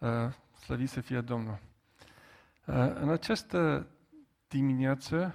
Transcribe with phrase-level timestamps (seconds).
[0.00, 1.58] Uh, slăvit să fie Domnul.
[2.64, 3.86] Uh, în această
[4.48, 5.34] dimineață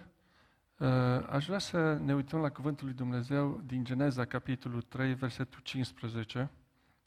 [0.78, 0.88] uh,
[1.30, 6.50] aș vrea să ne uităm la Cuvântul lui Dumnezeu din Geneza, capitolul 3, versetul 15.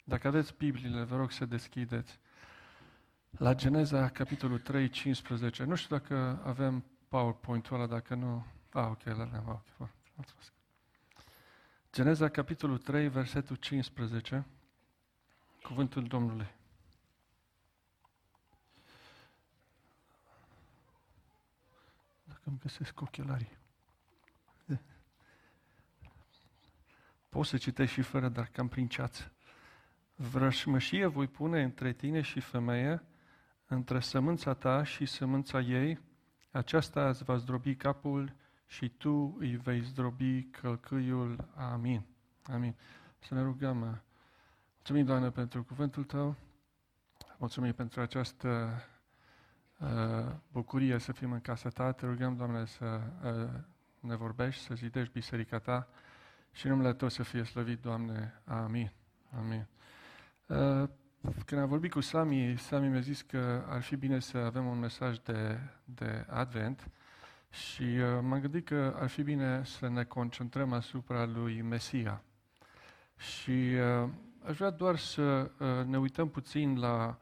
[0.04, 2.18] Dacă aveți Bibliile, vă rog să deschideți.
[3.30, 5.64] La Geneza, capitolul 3, 15.
[5.64, 8.46] Nu știu dacă avem PowerPoint-ul ăla, dacă nu...
[8.72, 9.62] Ah, ok, la avem.
[9.78, 10.52] Ok, mulțumesc.
[11.92, 14.46] Geneza, capitolul 3, versetul 15.
[15.62, 16.56] Cuvântul Domnului.
[22.48, 23.56] Îmi găsesc ochelarii.
[27.28, 29.32] Poți să citești și fără, dar cam prin ceață.
[30.14, 33.02] Vrășmășie voi pune între tine și femeie,
[33.66, 36.00] între sămânța ta și sămânța ei,
[36.50, 38.34] aceasta îți va zdrobi capul
[38.66, 41.48] și tu îi vei zdrobi călcâiul.
[41.54, 42.02] Amin.
[42.42, 42.74] Amin.
[43.18, 44.02] Să ne rugăm.
[44.74, 46.36] Mulțumim, Doamne, pentru cuvântul Tău.
[47.38, 48.97] Mulțumim pentru această uh,
[50.52, 51.92] bucurie să fim în casa Ta.
[51.92, 53.60] Te rugăm, Doamne, să uh,
[54.00, 55.88] ne vorbești, să zidești biserica Ta
[56.52, 58.42] și numele Tău să fie slăvit, Doamne.
[58.44, 58.92] Amin.
[59.38, 59.66] Amin.
[60.46, 60.88] Uh,
[61.46, 64.78] când am vorbit cu Sami, Sami mi-a zis că ar fi bine să avem un
[64.78, 66.90] mesaj de, de Advent
[67.50, 72.22] și uh, m-am gândit că ar fi bine să ne concentrăm asupra lui Mesia.
[73.16, 74.08] Și uh,
[74.46, 77.18] aș vrea doar să uh, ne uităm puțin la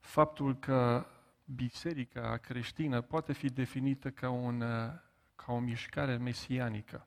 [0.00, 1.06] faptul că
[1.54, 4.92] biserica creștină poate fi definită ca, un, uh,
[5.34, 7.06] ca o mișcare mesianică.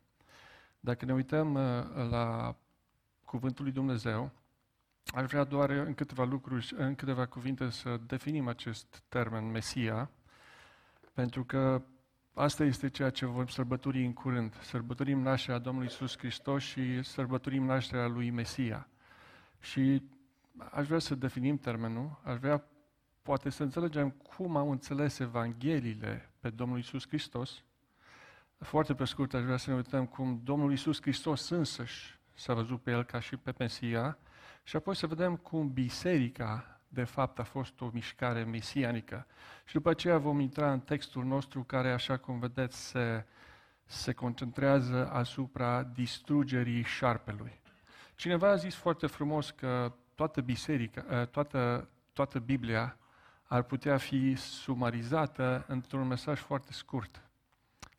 [0.79, 2.55] Dacă ne uităm uh, la
[3.25, 4.31] Cuvântul lui Dumnezeu,
[5.13, 10.09] Aș vrea doar în câteva lucruri, în câteva cuvinte să definim acest termen Mesia,
[11.13, 11.81] pentru că
[12.33, 14.55] asta este ceea ce vom sărbători în curând.
[14.61, 18.87] Sărbătorim nașterea Domnului Isus Hristos și sărbătorim nașterea lui Mesia.
[19.59, 20.01] Și
[20.71, 22.68] aș vrea să definim termenul, aș vrea
[23.29, 27.63] poate să înțelegem cum au înțeles Evangheliile pe Domnul Isus Hristos.
[28.57, 32.81] Foarte pe scurt aș vrea să ne uităm cum Domnul Isus Hristos însăși s-a văzut
[32.81, 34.17] pe El ca și pe Mesia,
[34.63, 39.27] și apoi să vedem cum biserica, de fapt, a fost o mișcare mesianică.
[39.65, 43.25] Și după aceea vom intra în textul nostru care, așa cum vedeți, se,
[43.85, 47.61] se concentrează asupra distrugerii șarpelui.
[48.15, 52.97] Cineva a zis foarte frumos că toată biserica, ă, toată, toată Biblia ar
[53.65, 57.21] putea fi sumarizată într-un mesaj foarte scurt.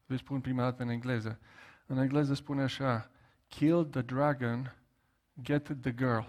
[0.06, 1.38] Vă spun prima dată în engleză.
[1.86, 3.10] În engleză spune așa,
[3.48, 4.74] kill the dragon,
[5.42, 6.24] get the girl.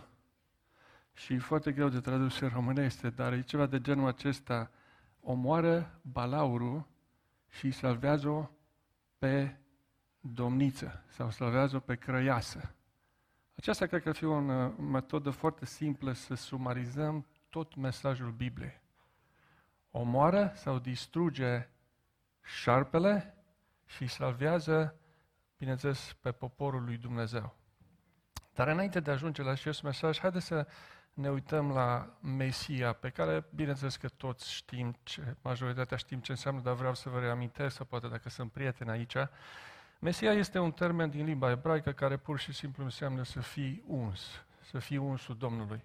[1.13, 4.71] Și e foarte greu de tradus în românește, dar e ceva de genul acesta.
[5.19, 6.87] Omoară balaurul
[7.49, 8.49] și salvează-o
[9.17, 9.55] pe
[10.19, 12.75] domniță sau salvează-o pe crăiasă.
[13.55, 14.39] Aceasta cred că ar fi o
[14.81, 18.80] metodă foarte simplă să sumarizăm tot mesajul Bibliei.
[19.91, 21.69] Omoară sau distruge
[22.41, 23.35] șarpele
[23.85, 24.96] și salvează,
[25.57, 27.56] bineînțeles, pe poporul lui Dumnezeu.
[28.53, 30.68] Dar înainte de a ajunge la acest mesaj, haideți să
[31.13, 36.62] ne uităm la Mesia, pe care, bineînțeles că toți știm, ce, majoritatea știm ce înseamnă,
[36.62, 39.16] dar vreau să vă reamintesc, sau poate dacă sunt prieteni aici.
[40.00, 44.46] Mesia este un termen din limba ebraică care pur și simplu înseamnă să fii uns,
[44.62, 45.84] să fii unsul Domnului.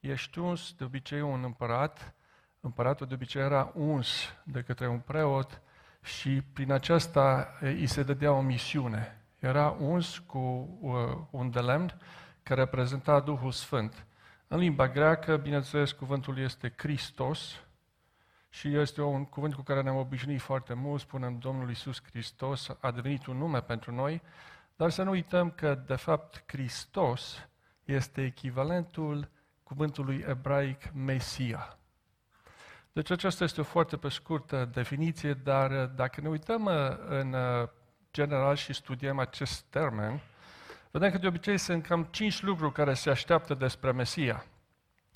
[0.00, 2.14] Ești uns, de obicei, un împărat,
[2.60, 5.62] împăratul de obicei era uns de către un preot
[6.02, 9.22] și prin aceasta îi se dădea o misiune.
[9.38, 10.38] Era uns cu
[10.80, 12.00] uh, un de lemn
[12.42, 14.06] care reprezenta Duhul Sfânt.
[14.48, 17.62] În limba greacă, bineînțeles, cuvântul este Christos
[18.48, 22.90] și este un cuvânt cu care ne-am obișnuit foarte mult, spunem Domnul Isus Hristos a
[22.90, 24.22] devenit un nume pentru noi,
[24.76, 27.48] dar să nu uităm că, de fapt, Hristos
[27.84, 29.28] este echivalentul
[29.62, 31.77] cuvântului ebraic Mesia.
[32.92, 36.72] Deci aceasta este o foarte pe scurtă definiție, dar dacă ne uităm uh,
[37.08, 37.68] în uh,
[38.12, 40.20] general și studiem acest termen,
[40.90, 44.44] vedem că de obicei sunt cam cinci lucruri care se așteaptă despre Mesia.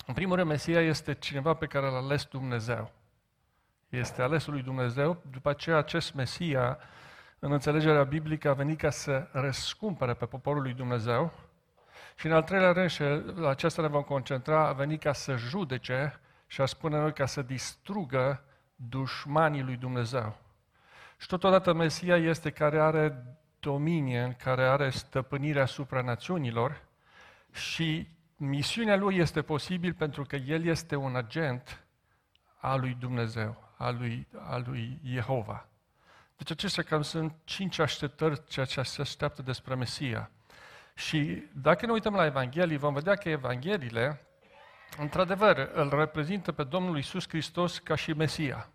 [0.05, 2.91] În primul rând, Mesia este cineva pe care l-a ales Dumnezeu.
[3.89, 5.21] Este alesul lui Dumnezeu.
[5.31, 6.77] După aceea, acest Mesia,
[7.39, 11.33] în înțelegerea biblică, a venit ca să răscumpere pe poporul lui Dumnezeu.
[12.15, 13.03] Și în al treilea rând, și
[13.35, 16.19] la aceasta ne vom concentra, a venit ca să judece
[16.53, 18.43] și a spune noi ca să distrugă
[18.75, 20.37] dușmanii lui Dumnezeu.
[21.17, 23.25] Și totodată Mesia este care are
[23.59, 26.81] dominie, care are stăpânire asupra națiunilor
[27.51, 31.83] și misiunea lui este posibil pentru că el este un agent
[32.57, 35.67] al lui Dumnezeu, al lui, al lui Jehova.
[36.37, 40.31] Deci acestea cam sunt cinci așteptări ceea ce se așteaptă despre Mesia.
[40.95, 44.27] Și dacă ne uităm la Evanghelii, vom vedea că Evangheliile
[44.97, 48.69] într-adevăr, îl reprezintă pe Domnul Isus Hristos ca și Mesia.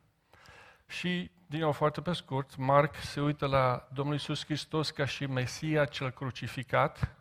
[0.86, 5.26] Și, din nou, foarte pe scurt, Marc se uită la Domnul Isus Hristos ca și
[5.26, 7.16] Mesia cel crucificat.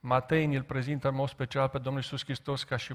[0.00, 2.94] Matei îl prezintă în mod special pe Domnul Isus Hristos ca și,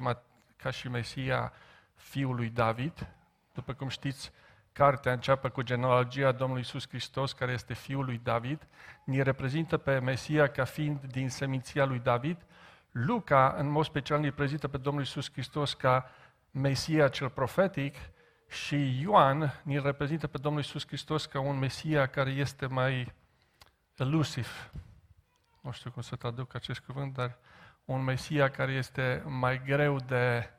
[0.56, 1.54] ca și Mesia
[1.96, 3.08] fiul lui David.
[3.54, 4.32] După cum știți,
[4.72, 8.68] cartea începe cu genealogia Domnului Isus Hristos, care este fiul lui David.
[9.04, 12.38] Ni reprezintă pe Mesia ca fiind din seminția lui David.
[12.92, 16.10] Luca, în mod special, ne prezintă pe Domnul Isus Hristos ca
[16.52, 17.96] Mesia cel profetic
[18.48, 23.14] și Ioan ne reprezintă pe Domnul Isus Hristos ca un Mesia care este mai
[23.96, 24.72] elusiv.
[25.62, 27.38] Nu știu cum să traduc acest cuvânt, dar
[27.86, 30.50] un Mesia care este mai greu de,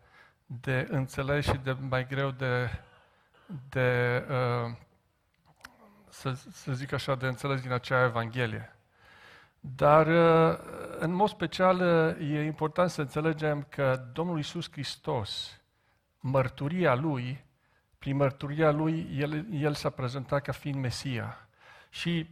[0.47, 2.81] de înțeles și de mai greu de,
[3.69, 4.77] de uh,
[6.09, 8.77] să, să zic așa, de înțeles din acea Evanghelie.
[9.65, 10.59] Dar, uh,
[10.99, 11.81] în mod special,
[12.21, 15.61] uh, e important să înțelegem că Domnul Isus Hristos,
[16.21, 17.45] mărturia Lui,
[17.99, 21.49] prin mărturia Lui, El, el s-a prezentat ca fiind Mesia.
[21.91, 22.27] Și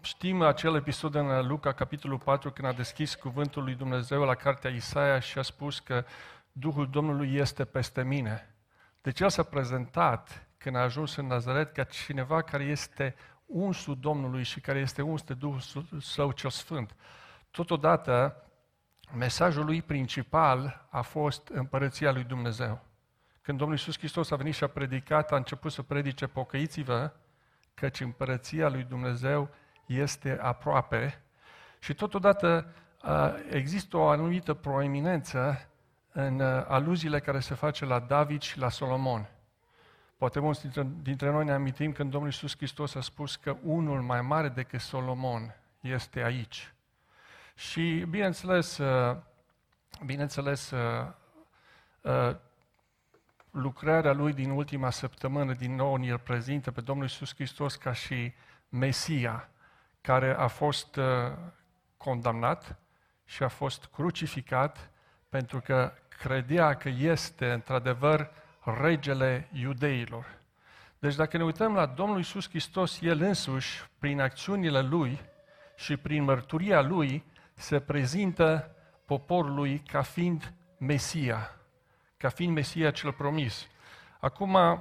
[0.00, 4.70] știm acel episod în Luca, capitolul 4, când a deschis cuvântul lui Dumnezeu la cartea
[4.70, 6.04] Isaia și a spus că
[6.52, 8.54] Duhul Domnului este peste mine.
[9.00, 13.14] Deci El s-a prezentat când a ajuns în Nazaret ca cineva care este
[13.48, 15.60] unsul Domnului și care este uns de Duhul
[16.00, 16.94] Său cel Sfânt.
[17.50, 18.42] Totodată,
[19.14, 22.80] mesajul lui principal a fost împărăția lui Dumnezeu.
[23.42, 27.12] Când Domnul Iisus Hristos a venit și a predicat, a început să predice pocăiți-vă,
[27.74, 29.48] căci împărăția lui Dumnezeu
[29.86, 31.22] este aproape
[31.78, 32.72] și totodată
[33.50, 35.68] există o anumită proeminență
[36.12, 39.28] în aluziile care se face la David și la Solomon.
[40.18, 44.02] Poate mulți dintre, dintre noi ne amintim când Domnul Iisus Hristos a spus că unul
[44.02, 46.72] mai mare decât Solomon este aici.
[47.54, 49.16] Și, bineînțeles, uh,
[50.04, 51.06] bineînțeles, uh,
[52.00, 52.36] uh,
[53.50, 58.32] lucrarea lui din ultima săptămână, din nou, ne prezintă pe Domnul Iisus Hristos ca și
[58.68, 59.48] Mesia,
[60.00, 60.98] care a fost
[61.96, 62.78] condamnat
[63.24, 64.90] și a fost crucificat
[65.28, 68.30] pentru că credea că este, într-adevăr,
[68.80, 70.36] regele iudeilor.
[70.98, 75.20] Deci dacă ne uităm la Domnul Isus Hristos, El însuși, prin acțiunile Lui
[75.76, 77.24] și prin mărturia Lui,
[77.54, 78.74] se prezintă
[79.04, 81.56] poporului ca fiind Mesia,
[82.16, 83.66] ca fiind Mesia cel promis.
[84.20, 84.80] Acum, uh,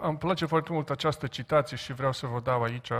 [0.00, 2.90] îmi place foarte mult această citație și vreau să vă dau aici.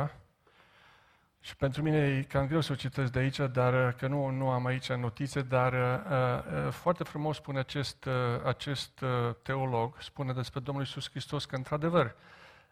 [1.40, 4.28] Și pentru mine e cam greu să o citesc de aici, dar uh, că nu,
[4.28, 8.12] nu am aici notițe, dar uh, uh, foarte frumos spune acest, uh,
[8.44, 12.14] acest uh, teolog, spune despre Domnul Isus Hristos că, într-adevăr,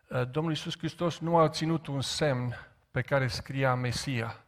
[0.08, 2.54] uh, Domnul Isus Hristos nu a ținut un semn
[2.90, 4.44] pe care scria Mesia.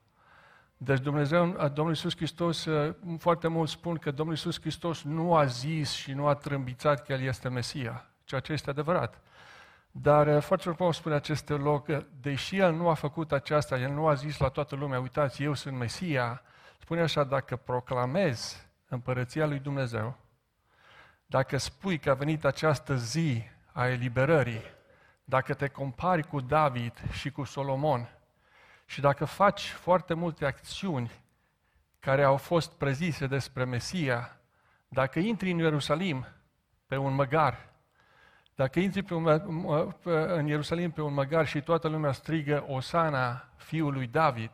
[0.76, 5.34] Deci Dumnezeu, uh, Domnul Isus Hristos, uh, foarte mult spun că Domnul Isus Hristos nu
[5.34, 9.20] a zis și nu a trâmbițat că El este Mesia, ceea ce este adevărat.
[10.00, 13.90] Dar uh, foarte frumos spune acest teolog că, deși el nu a făcut aceasta, el
[13.90, 16.42] nu a zis la toată lumea, uitați, eu sunt Mesia,
[16.80, 20.16] spune așa, dacă proclamezi împărăția lui Dumnezeu,
[21.26, 23.42] dacă spui că a venit această zi
[23.72, 24.62] a eliberării,
[25.24, 28.08] dacă te compari cu David și cu Solomon
[28.86, 31.10] și dacă faci foarte multe acțiuni
[31.98, 34.40] care au fost prezise despre Mesia,
[34.88, 36.26] dacă intri în Ierusalim
[36.86, 37.68] pe un măgar
[38.58, 39.26] dacă intri pe un,
[40.04, 44.50] în Ierusalim pe un măgar și toată lumea strigă Osana fiului David,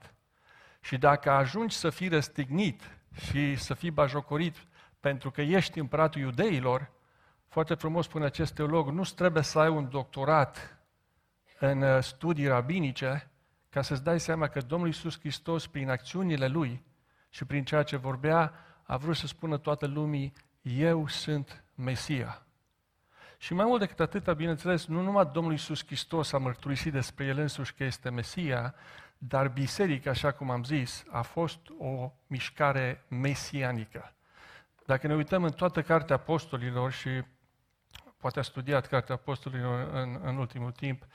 [0.81, 4.57] și dacă ajungi să fii răstignit și să fii bajocorit
[5.01, 6.91] pentru că ești împăratul iudeilor,
[7.49, 10.79] foarte frumos spune acest teolog, nu trebuie să ai un doctorat
[11.59, 13.31] în uh, studii rabinice
[13.71, 16.85] ca să-ți dai seama că Domnul Iisus Hristos, prin acțiunile Lui
[17.29, 20.33] și prin ceea ce vorbea, a vrut să spună toată lumii,
[20.63, 22.44] eu sunt Mesia.
[23.45, 27.39] Și mai mult decât atât, bineînțeles, nu numai Domnul Iisus Hristos a mărturisit despre El
[27.39, 28.75] însuși că este Mesia,
[29.19, 34.15] dar biserica, așa cum am zis, a fost o mișcare mesianică.
[34.87, 37.09] Dacă ne uităm în toată Cartea Apostolilor și
[38.19, 41.07] poate a studiat Cartea Apostolilor în, în ultimul timp,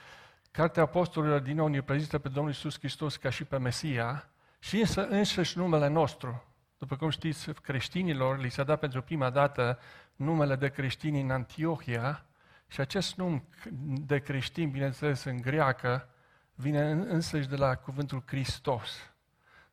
[0.50, 4.78] Cartea Apostolilor din nou ne prezintă pe Domnul Iisus Hristos ca și pe Mesia și
[4.78, 6.44] însă înșiși numele nostru.
[6.78, 9.78] După cum știți, creștinilor li s-a dat pentru prima dată
[10.20, 12.26] numele de creștini în Antiohia
[12.66, 13.44] și acest nume
[13.82, 16.08] de creștin, bineînțeles în greacă,
[16.54, 19.12] vine însăși de la cuvântul Hristos.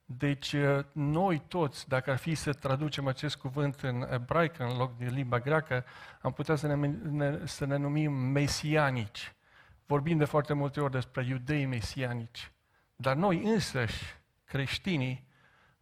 [0.05, 4.97] Deci uh, noi toți, dacă ar fi să traducem acest cuvânt în ebraică în loc
[4.97, 5.85] de limba greacă,
[6.21, 9.35] am putea să ne, ne, să ne numim mesianici.
[9.85, 12.51] Vorbim de foarte multe ori despre iudei mesianici.
[12.95, 14.03] Dar noi însăși,
[14.45, 15.26] creștinii,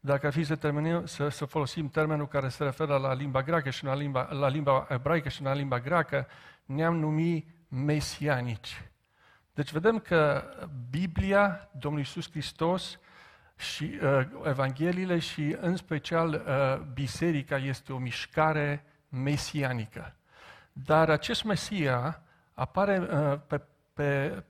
[0.05, 3.69] dacă ar fi să, terminim, să, să folosim termenul care se referă la limba greacă
[3.69, 6.27] și la limba, la limba ebraică și la limba greacă,
[6.65, 8.81] ne-am numit mesianici.
[9.53, 10.43] Deci vedem că
[10.89, 13.00] Biblia, Domnul Iisus Hristos
[13.57, 20.15] și uh, Evangheliile și în special uh, Biserica este o mișcare mesianică.
[20.74, 22.21] Dar acest Mesia
[22.53, 23.62] apare uh, pe,
[23.93, 24.43] pe,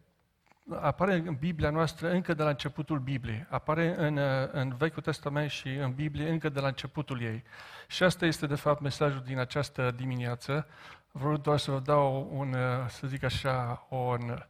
[0.74, 3.46] apare în Biblia noastră încă de la începutul Bibliei.
[3.50, 7.44] Apare în, uh, în Vechiul Testament și în Biblie încă de la începutul ei.
[7.88, 10.68] Și asta este, de fapt, mesajul din această dimineață.
[11.12, 14.46] Vreau doar să vă dau un, uh, să zic așa, un,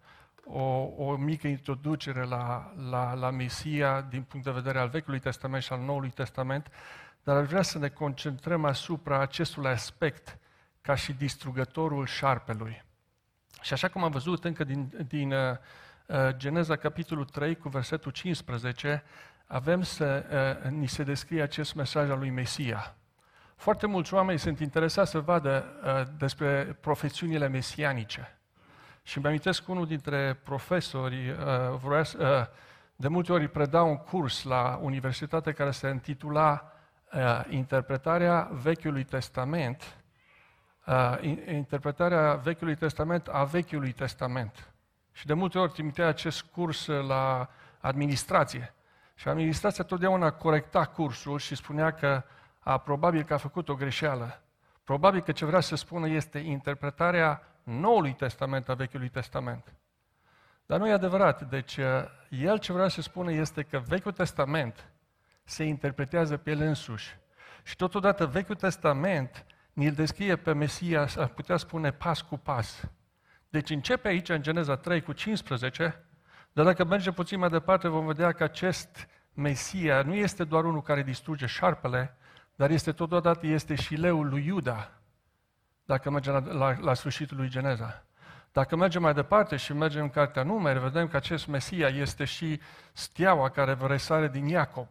[0.45, 0.63] o,
[0.97, 5.73] o mică introducere la, la, la Mesia din punct de vedere al Vechiului Testament și
[5.73, 6.71] al Noului Testament,
[7.23, 10.37] dar aș vrea să ne concentrăm asupra acestui aspect
[10.81, 12.83] ca și distrugătorul șarpelui.
[13.61, 15.57] Și așa cum am văzut încă din, din uh, uh
[16.37, 19.03] Geneza capitolul 3 cu versetul 15,
[19.47, 20.25] avem să
[20.65, 22.95] uh, ni se descrie acest mesaj al lui Mesia.
[23.55, 28.37] Foarte mulți oameni sunt interesați să vadă uh, despre profesiunile mesianice.
[29.03, 31.37] Și îmi amintesc unul dintre profesori, uh,
[31.83, 32.45] vrea, uh,
[32.95, 36.71] de multe ori preda un curs la universitate care se intitula
[37.13, 39.97] uh, Interpretarea Vechiului Testament,
[40.85, 44.69] uh, interpretarea Vechiului Testament a Vechiului Testament.
[45.15, 48.73] Și de multe ori trimitea acest curs la administrație.
[49.13, 52.23] Și administrația totdeauna corecta cursul și spunea că
[52.59, 54.41] a, probabil că a făcut o greșeală.
[54.83, 59.73] Probabil că ce vrea să spună este interpretarea Noului Testament a Vechiului Testament.
[60.65, 61.49] Dar nu e adevărat.
[61.49, 61.85] Deci, uh,
[62.29, 64.89] el ce vrea să spună este că Vechiul Testament
[65.43, 67.17] se interpretează pe el însuși.
[67.63, 72.89] Și totodată Vechiul Testament ni-l descrie pe Mesia, ar putea spune pas cu pas.
[73.55, 76.03] Deci începe aici în Geneza 3 cu 15,
[76.51, 80.81] dar dacă mergem puțin mai departe vom vedea că acest Mesia nu este doar unul
[80.81, 82.15] care distruge șarpele,
[82.55, 84.91] dar este totodată este și leul lui Iuda,
[85.85, 88.03] dacă mergem la, la, la sfârșitul lui Geneza.
[88.51, 92.59] Dacă mergem mai departe și mergem în Cartea Numeri, vedem că acest Mesia este și
[92.93, 94.87] steaua care vă resare din Iacob.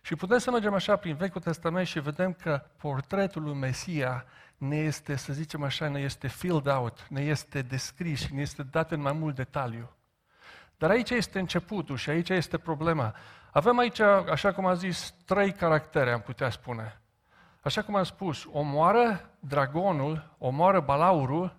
[0.00, 4.24] Și putem să mergem așa prin Vechiul Testament și vedem că portretul lui Mesia
[4.58, 8.62] ne este, să zicem așa, ne este filled out, ne este descris și ne este
[8.62, 9.96] dat în mai mult detaliu.
[10.76, 13.14] Dar aici este începutul și aici este problema.
[13.52, 17.00] Avem aici, așa cum am zis, trei caractere, am putea spune.
[17.60, 21.56] Așa cum am spus, omoară dragonul, omoară balaurul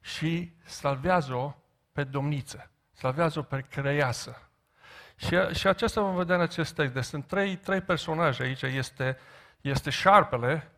[0.00, 1.54] și salvează-o
[1.92, 4.50] pe domniță, salvează-o pe creiasă.
[5.16, 6.94] Și, și aceasta vom vedea în acest text.
[6.94, 8.62] Deci sunt trei, trei personaje aici.
[8.62, 9.18] Este,
[9.60, 10.71] este șarpele,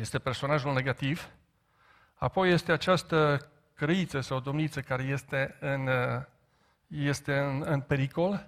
[0.00, 1.28] este personajul negativ,
[2.14, 5.88] apoi este această crăiță sau domniță care este în,
[6.86, 8.46] este în, în pericol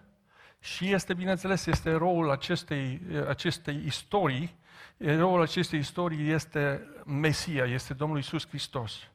[0.60, 4.58] și este, bineînțeles, este eroul acestei, acestei istorii.
[4.96, 9.08] Eroul acestei istorii este Mesia, este Domnul Isus Hristos.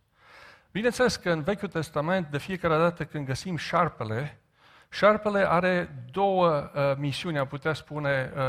[0.71, 4.39] Bineînțeles că în Vechiul Testament, de fiecare dată când găsim șarpele,
[4.89, 8.41] Șarpele are două uh, misiuni, am putea spune, uh,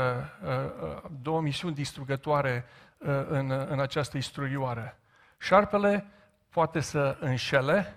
[0.43, 0.49] uh,
[0.81, 2.86] uh, două misiuni distrugătoare uh,
[3.27, 4.99] în, în această istruioare.
[5.37, 6.05] Șarpele
[6.49, 7.95] poate să înșele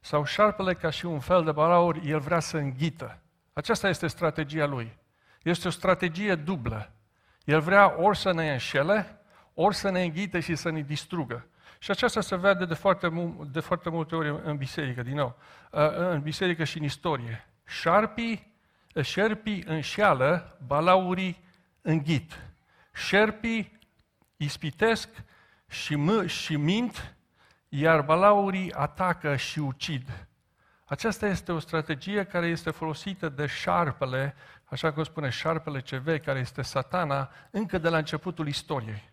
[0.00, 3.18] sau șarpele, ca și un fel de balaur, el vrea să înghită.
[3.52, 4.96] Aceasta este strategia lui.
[5.42, 6.90] Este o strategie dublă.
[7.44, 9.20] El vrea ori să ne înșele,
[9.54, 11.46] ori să ne înghite și să ne distrugă.
[11.78, 15.38] Și aceasta se vede de foarte, de foarte multe ori în biserică, din nou,
[15.72, 17.48] uh, în biserică și în istorie.
[17.66, 18.54] Șarpii,
[19.02, 21.44] șerpii înșeală, balaurii
[21.82, 22.47] înghit.
[22.98, 23.78] Șerpii
[24.36, 25.08] ispitesc
[25.68, 27.16] și, mă, și mint,
[27.68, 30.26] iar balaurii atacă și ucid.
[30.84, 36.38] Aceasta este o strategie care este folosită de șarpele, așa cum spune șarpele CV, care
[36.38, 39.10] este satana, încă de la începutul istoriei.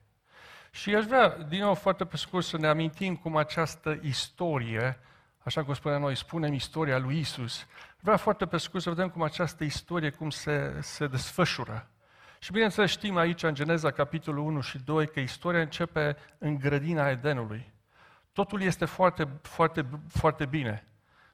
[0.72, 5.00] Și aș vrea, din nou, foarte pe scurt, să ne amintim cum această istorie,
[5.44, 7.66] așa cum spuneam noi, spunem istoria lui Isus,
[8.00, 11.90] vreau foarte pe scurt să vedem cum această istorie, cum se, se desfășură.
[12.40, 17.10] Și bineînțeles știm aici, în Geneza, capitolul 1 și 2, că istoria începe în grădina
[17.10, 17.74] Edenului.
[18.34, 20.88] Totul este foarte, foarte, foarte bine.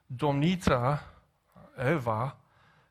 [0.06, 1.02] Domnița,
[1.76, 2.36] Eva,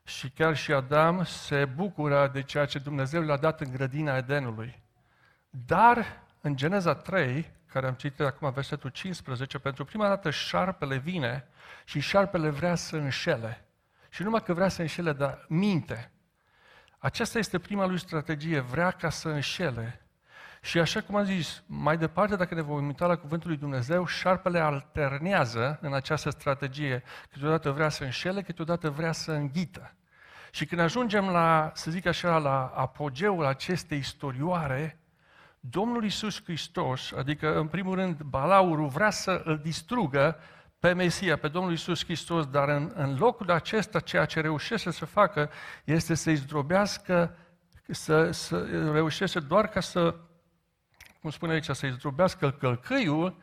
[0.04, 4.82] și chiar și Adam se bucură de ceea ce Dumnezeu le-a dat în grădina Edenului.
[5.50, 11.48] Dar în Geneza 3, care am citit acum versetul 15, pentru prima dată șarpele vine
[11.84, 13.64] și șarpele vrea să înșele.
[14.08, 16.11] Și numai că vrea să înșele, dar minte.
[17.04, 20.06] Aceasta este prima lui strategie, vrea ca să înșele.
[20.60, 24.06] Și așa cum am zis, mai departe, dacă ne vom uita la Cuvântul lui Dumnezeu,
[24.06, 27.02] șarpele alternează în această strategie.
[27.30, 29.94] Câteodată vrea să înșele, câteodată vrea să înghită.
[30.50, 34.98] Și când ajungem la, să zic așa, la apogeul acestei istorioare,
[35.60, 40.36] Domnul Isus Hristos, adică în primul rând Balaurul vrea să îl distrugă
[40.82, 45.04] pe Mesia, pe Domnul Isus Hristos, dar în, în locul acesta ceea ce reușește să
[45.04, 45.50] facă
[45.84, 47.36] este să-i zdrobească,
[47.88, 50.14] să, să reușește doar ca să,
[51.20, 53.36] cum spune aici, să-i zdrobească călcâiul,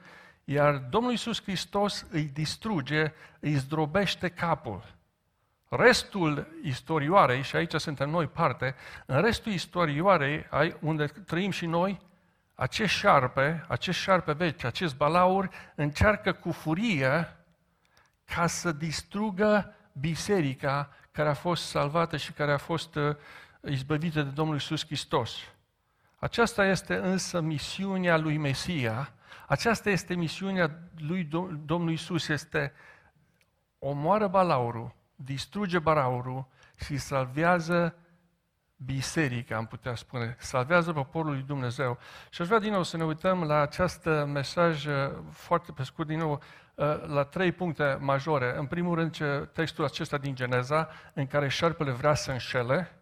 [0.44, 4.84] iar Domnul Isus Hristos îi distruge, îi zdrobește capul.
[5.70, 10.46] Restul istorioarei, și aici suntem noi parte, în restul istorioarei,
[10.80, 12.00] unde trăim și noi,
[12.60, 17.36] acest șarpe, acest șarpe vechi, acest balaur, încearcă cu furie
[18.26, 23.16] ca să distrugă biserica care a fost salvată și care a fost uh,
[23.62, 25.36] izbăvită de Domnul Isus Hristos.
[26.16, 29.14] Aceasta este însă misiunea lui Mesia,
[29.48, 31.24] aceasta este misiunea lui
[31.66, 32.74] Domnul Isus, este
[33.78, 36.48] omoară balaurul, distruge balaurul
[36.86, 37.96] și salvează
[38.86, 41.98] biserica, am putea spune, salvează poporul lui Dumnezeu.
[42.30, 44.94] Și aș vrea din nou să ne uităm la acest mesaj uh,
[45.32, 46.42] foarte pe scurt, din nou,
[46.76, 48.58] uh, la trei puncte majore.
[48.58, 49.18] În primul rând,
[49.54, 53.00] textul acesta din Geneza, în care șarpele vrea să înșele.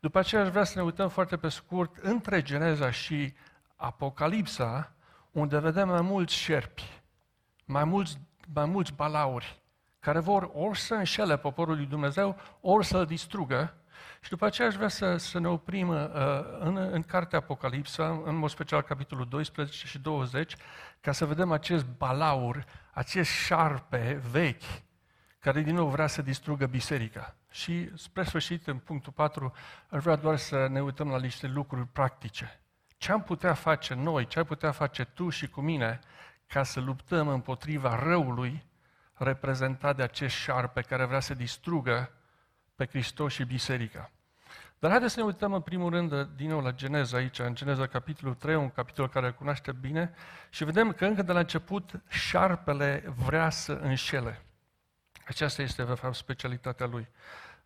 [0.00, 3.34] După aceea aș vrea să ne uităm foarte pe scurt între Geneza și
[3.76, 4.92] Apocalipsa,
[5.30, 7.02] unde vedem mai mulți șerpi,
[7.64, 8.20] mai mulți,
[8.54, 9.62] mai mulți balauri,
[10.00, 13.74] care vor ori să înșele poporul lui Dumnezeu, ori să-l distrugă,
[14.20, 16.08] și după aceea aș vrea să, să ne oprim uh,
[16.58, 20.56] în, în cartea Apocalipsa, în mod special capitolul 12 și 20,
[21.00, 24.62] ca să vedem acest balaur, acest șarpe vechi,
[25.38, 27.34] care din nou vrea să distrugă biserica.
[27.50, 29.52] Și spre sfârșit, în punctul 4,
[29.88, 32.60] aș vrea doar să ne uităm la niște lucruri practice.
[32.96, 35.98] Ce am putea face noi, ce ai putea face tu și cu mine,
[36.46, 38.64] ca să luptăm împotriva răului
[39.14, 42.10] reprezentat de acest șarpe care vrea să distrugă
[42.80, 44.10] pe Hristos și biserica.
[44.78, 47.86] Dar haideți să ne uităm în primul rând din nou la Geneza aici, în Geneza
[47.86, 50.14] capitolul 3, un capitol care îl cunoaște bine,
[50.50, 54.40] și vedem că încă de la început șarpele vrea să înșele.
[55.26, 57.08] Aceasta este, de fapt, specialitatea lui.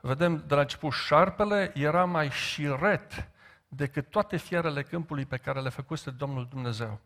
[0.01, 3.29] Vedem, de la început, șarpele era mai șiret
[3.69, 7.01] decât toate fierele câmpului pe care le făcuse Domnul Dumnezeu.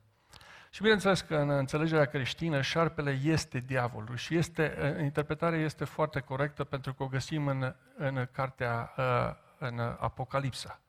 [0.71, 6.65] Și bineînțeles că în înțelegerea creștină, șarpele este diavolul și este, interpretarea este foarte corectă
[6.65, 10.81] pentru că o găsim în, în cartea, uh, în Apocalipsa.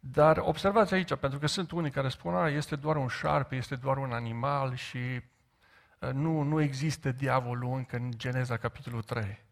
[0.00, 3.76] Dar observați aici, pentru că sunt unii care spun, că este doar un șarpe, este
[3.76, 4.98] doar un animal și
[5.98, 9.44] uh, nu, nu există diavolul încă în Geneza, capitolul 3.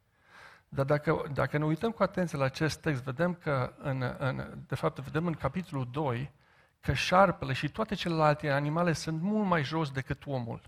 [0.69, 4.75] Dar dacă, dacă ne uităm cu atenție la acest text, vedem că, în, în, de
[4.75, 6.33] fapt, vedem în capitolul 2,
[6.81, 10.61] că șarpele și toate celelalte animale sunt mult mai jos decât omul.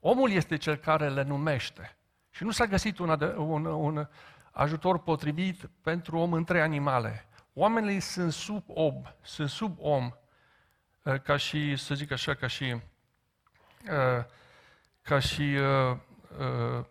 [0.00, 1.96] Omul este cel care le numește.
[2.30, 4.08] Și nu s-a găsit un, un, un
[4.50, 7.28] ajutor potrivit pentru om între animale.
[7.52, 10.10] Oamenii sunt sub om, sunt sub om,
[11.02, 12.80] uh, ca și, să zic așa, ca și,
[13.84, 14.24] uh,
[15.02, 15.96] ca și uh,
[16.38, 16.84] uh,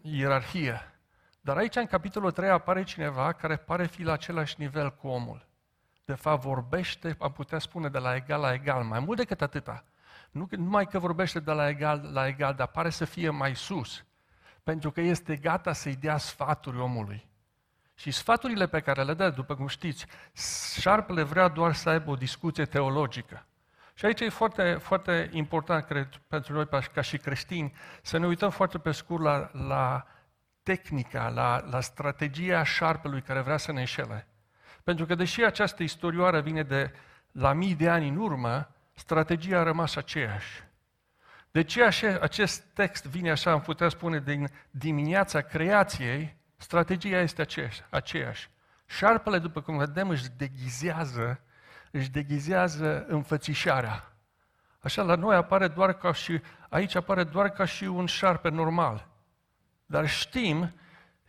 [0.00, 0.92] ierarhie.
[1.40, 5.46] Dar aici, în capitolul 3, apare cineva care pare fi la același nivel cu omul
[6.04, 9.84] de fapt vorbește, am putea spune, de la egal la egal, mai mult decât atâta.
[10.30, 14.04] Nu numai că vorbește de la egal la egal, dar pare să fie mai sus,
[14.62, 17.28] pentru că este gata să-i dea sfaturi omului.
[17.94, 20.06] Și sfaturile pe care le dă, după cum știți,
[20.80, 23.46] șarpele vrea doar să aibă o discuție teologică.
[23.94, 28.50] Și aici e foarte, foarte important, cred, pentru noi ca și creștini, să ne uităm
[28.50, 30.06] foarte pe scurt la, la
[30.62, 34.28] tehnica, la, la strategia șarpelui care vrea să ne înșele.
[34.84, 36.92] Pentru că deși această istorioară vine de
[37.32, 40.62] la mii de ani în urmă, strategia a rămas aceeași.
[41.50, 41.84] De ce
[42.20, 47.82] acest text vine așa, am putea spune, din dimineața creației, strategia este aceeași.
[47.90, 48.50] aceeași.
[48.86, 51.40] Șarpele, după cum vedem, își deghizează,
[51.90, 54.12] își deghizează înfățișarea.
[54.80, 59.08] Așa, la noi apare doar ca și, aici apare doar ca și un șarpe normal.
[59.86, 60.74] Dar știm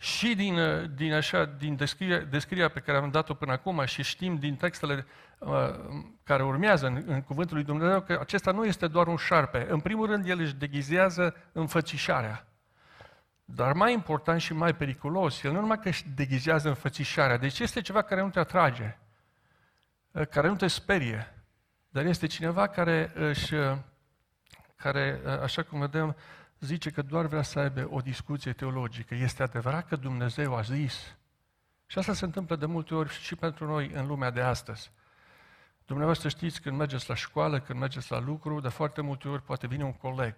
[0.05, 0.59] și din,
[0.95, 5.05] din, așa, din descrierea, descrierea pe care am dat-o până acum și știm din textele
[5.37, 5.49] uh,
[6.23, 9.67] care urmează în, în Cuvântul lui Dumnezeu că acesta nu este doar un șarpe.
[9.69, 12.47] În primul rând, el își deghizează înfățișarea.
[13.45, 17.81] Dar mai important și mai periculos, el nu numai că își deghizează înfățișarea, deci este
[17.81, 18.97] ceva care nu te atrage,
[20.11, 21.33] uh, care nu te sperie,
[21.89, 23.77] dar este cineva care își, uh,
[24.75, 26.15] care, uh, așa cum vedem,
[26.65, 29.15] zice că doar vrea să aibă o discuție teologică.
[29.15, 31.17] Este adevărat că Dumnezeu a zis?
[31.85, 34.91] Și asta se întâmplă de multe ori și pentru noi în lumea de astăzi.
[35.85, 39.67] Dumneavoastră știți când mergeți la școală, când mergeți la lucru, de foarte multe ori poate
[39.67, 40.35] vine un coleg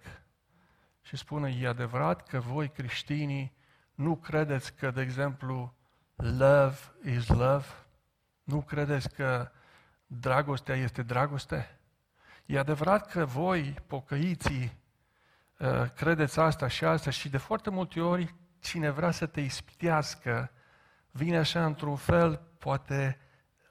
[1.02, 3.56] și spune, e adevărat că voi creștinii
[3.94, 5.74] nu credeți că, de exemplu,
[6.14, 7.66] love is love?
[8.42, 9.50] Nu credeți că
[10.06, 11.78] dragostea este dragoste?
[12.46, 14.87] E adevărat că voi, pocăiții, uh,
[15.94, 20.50] credeți asta și asta și de foarte multe ori cine vrea să te ispitească
[21.10, 23.18] vine așa într-un fel, poate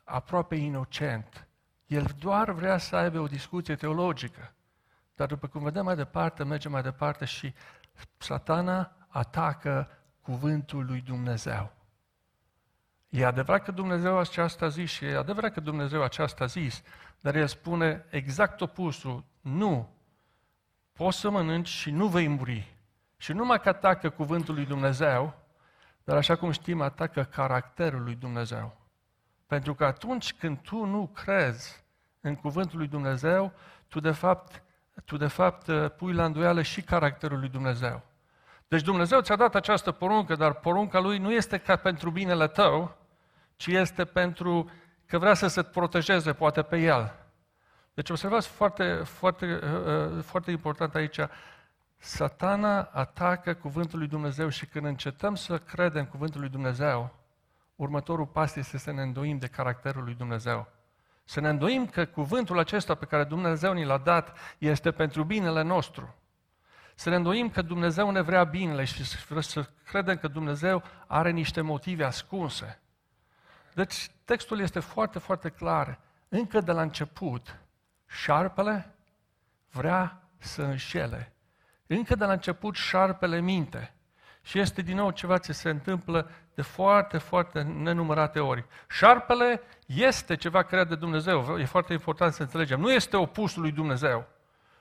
[0.04, 1.48] aproape inocent.
[1.86, 4.54] El doar vrea să aibă o discuție teologică.
[5.16, 7.54] Dar după cum vedem mai departe, merge mai departe și
[8.18, 9.90] satana atacă
[10.22, 11.74] cuvântul lui Dumnezeu.
[13.10, 16.82] E adevărat că Dumnezeu aceasta a zis și e adevărat că Dumnezeu aceasta a zis,
[17.20, 19.24] dar El spune exact opusul.
[19.42, 19.97] Nu,
[20.98, 22.76] poți să mănânci și nu vei muri.
[23.18, 25.34] Și nu numai că atacă cuvântul lui Dumnezeu,
[26.04, 28.78] dar așa cum știm, atacă caracterul lui Dumnezeu.
[29.48, 31.84] Pentru că atunci când tu nu crezi
[32.22, 33.52] în cuvântul lui Dumnezeu,
[33.88, 34.62] tu de fapt,
[35.06, 38.02] tu de fapt uh, pui la îndoială și caracterul lui Dumnezeu.
[38.68, 42.98] Deci Dumnezeu ți-a dat această poruncă, dar porunca lui nu este ca pentru binele tău,
[43.56, 44.72] ci este pentru
[45.06, 47.27] că vrea să se protejeze poate pe el.
[47.98, 51.20] Deci observați foarte, foarte, uh, uh, foarte important aici,
[51.98, 57.16] satana atacă cuvântul lui Dumnezeu și când încetăm să credem cuvântul lui Dumnezeu,
[57.76, 60.68] următorul pas este să ne îndoim de caracterul lui Dumnezeu.
[61.24, 65.62] Să ne îndoim că cuvântul acesta pe care Dumnezeu ni l-a dat este pentru binele
[65.62, 66.16] nostru.
[66.96, 71.62] Să ne îndoim că Dumnezeu ne vrea binele și să credem că Dumnezeu are niște
[71.62, 72.80] motive ascunse.
[73.74, 76.00] Deci textul este foarte, foarte clar.
[76.30, 77.58] Încă de la început,
[78.08, 78.96] șarpele
[79.72, 81.34] vrea să înșele.
[81.88, 83.94] Încă de la început, șarpele minte.
[84.42, 88.66] Și este din nou ceva ce se întâmplă de foarte, foarte nenumărate ori.
[88.90, 91.60] Șarpele este ceva creat de Dumnezeu.
[91.60, 92.80] E foarte important să înțelegem.
[92.80, 94.28] Nu este opusul lui Dumnezeu.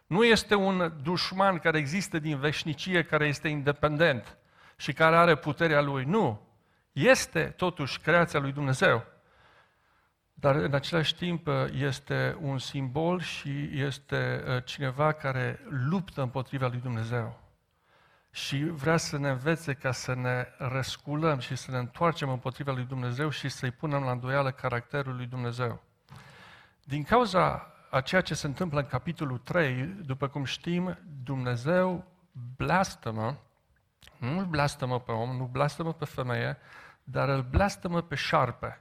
[0.06, 4.36] Nu este un dușman care există din veșnicie, care este independent
[4.76, 6.04] și care are puterea lui.
[6.04, 6.40] Nu.
[6.92, 9.04] Este totuși creația lui Dumnezeu.
[10.38, 16.78] Dar în același timp este un simbol și este uh, cineva care luptă împotriva lui
[16.78, 17.40] Dumnezeu.
[18.30, 22.84] Și vrea să ne învețe ca să ne răsculăm și să ne întoarcem împotriva lui
[22.84, 25.82] Dumnezeu și să-i punem la îndoială caracterul lui Dumnezeu.
[26.84, 32.04] Din cauza a ceea ce se întâmplă în capitolul 3, după cum știm, Dumnezeu
[32.56, 33.38] blastămă,
[34.18, 36.58] nu îl blastămă pe om, nu blastămă pe femeie,
[37.04, 38.80] dar îl blastămă pe șarpe.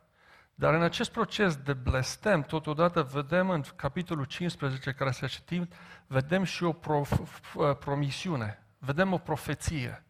[0.57, 5.67] Dar în acest proces de blestem, totodată vedem în capitolul 15 care se citim,
[6.07, 10.03] vedem și o prof- promisiune, vedem o profeție.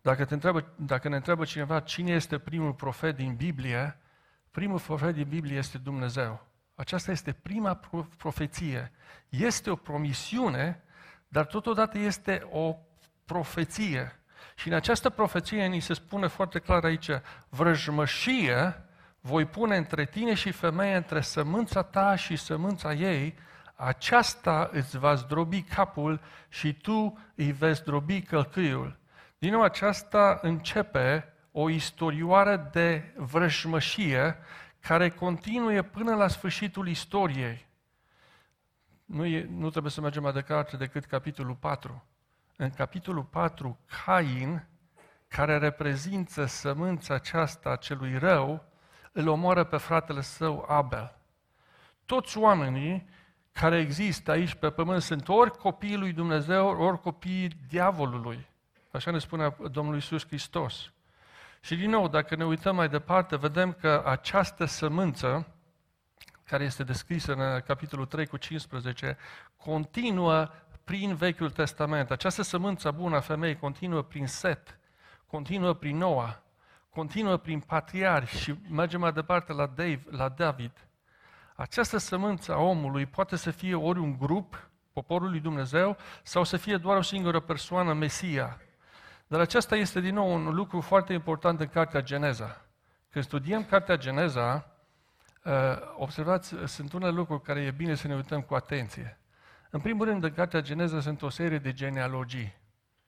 [0.00, 3.98] Dacă, te întreabă, dacă ne întreabă cineva cine este primul profet din Biblie,
[4.50, 6.46] primul profet din Biblie este Dumnezeu.
[6.74, 7.80] Aceasta este prima
[8.16, 8.92] profeție.
[9.28, 10.82] Este o promisiune,
[11.28, 12.76] dar totodată este o
[13.24, 14.20] profeție.
[14.56, 17.10] Și în această profeție ni se spune foarte clar aici,
[17.48, 18.83] vrăjmășie
[19.26, 23.34] voi pune între tine și femeie, între sămânța ta și sămânța ei,
[23.74, 28.98] aceasta îți va zdrobi capul și tu îi vei zdrobi călcâiul.
[29.38, 34.36] Din nou, aceasta începe o istorioară de vrăjmășie
[34.80, 37.66] care continuă până la sfârșitul istoriei.
[39.04, 42.04] Nu, e, nu trebuie să mergem mai departe decât capitolul 4.
[42.56, 44.66] În capitolul 4, Cain,
[45.28, 48.72] care reprezintă sămânța aceasta celui rău,
[49.14, 51.16] îl omoară pe fratele său Abel.
[52.06, 53.08] Toți oamenii
[53.52, 58.46] care există aici pe pământ sunt ori copiii lui Dumnezeu, ori copiii diavolului.
[58.90, 60.92] Așa ne spune Domnul Iisus Hristos.
[61.60, 65.46] Și din nou, dacă ne uităm mai departe, vedem că această sămânță,
[66.44, 69.16] care este descrisă în capitolul 3 cu 15,
[69.56, 70.50] continuă
[70.84, 72.10] prin Vechiul Testament.
[72.10, 74.78] Această sămânță bună a femeii continuă prin Set,
[75.26, 76.43] continuă prin Noa,
[76.94, 80.72] continuă prin patriarhi și mergem mai departe la, Dave, la David.
[81.54, 86.56] Această sămânță a omului poate să fie ori un grup, poporul lui Dumnezeu, sau să
[86.56, 88.60] fie doar o singură persoană, Mesia.
[89.26, 92.64] Dar acesta este din nou un lucru foarte important în Cartea Geneza.
[93.10, 94.70] Când studiem Cartea Geneza,
[95.44, 95.52] uh,
[95.96, 99.18] observați, sunt unele lucruri care e bine să ne uităm cu atenție.
[99.70, 102.54] În primul rând, în Cartea Geneza sunt o serie de genealogii.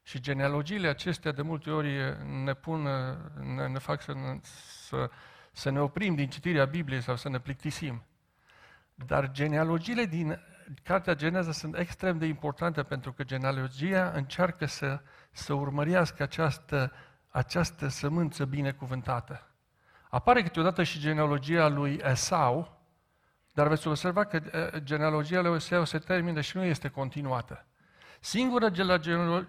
[0.07, 2.83] Și genealogiile acestea de multe ori ne pun,
[3.55, 4.39] ne, ne fac să, ne,
[4.87, 5.11] să,
[5.53, 8.03] să ne oprim din citirea Bibliei sau să ne plictisim.
[8.95, 10.41] Dar genealogiile din
[10.83, 16.93] Cartea Geneza sunt extrem de importante pentru că genealogia încearcă să, să urmărească această,
[17.31, 19.51] această sămânță binecuvântată.
[20.09, 22.81] Apare câteodată și genealogia lui Esau,
[23.53, 27.67] dar veți observa că eh, genealogia lui Esau se termină și nu este continuată.
[28.27, 28.69] Singura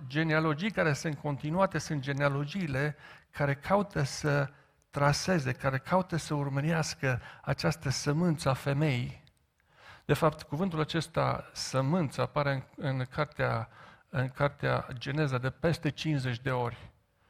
[0.07, 2.95] genealogii care sunt continuate sunt genealogiile
[3.31, 4.49] care caută să
[4.89, 9.23] traseze, care caută să urmărească această sămânță a femeii.
[10.05, 13.69] De fapt, cuvântul acesta, sămânță, apare în, în, cartea,
[14.09, 16.77] în cartea Geneza de peste 50 de ori.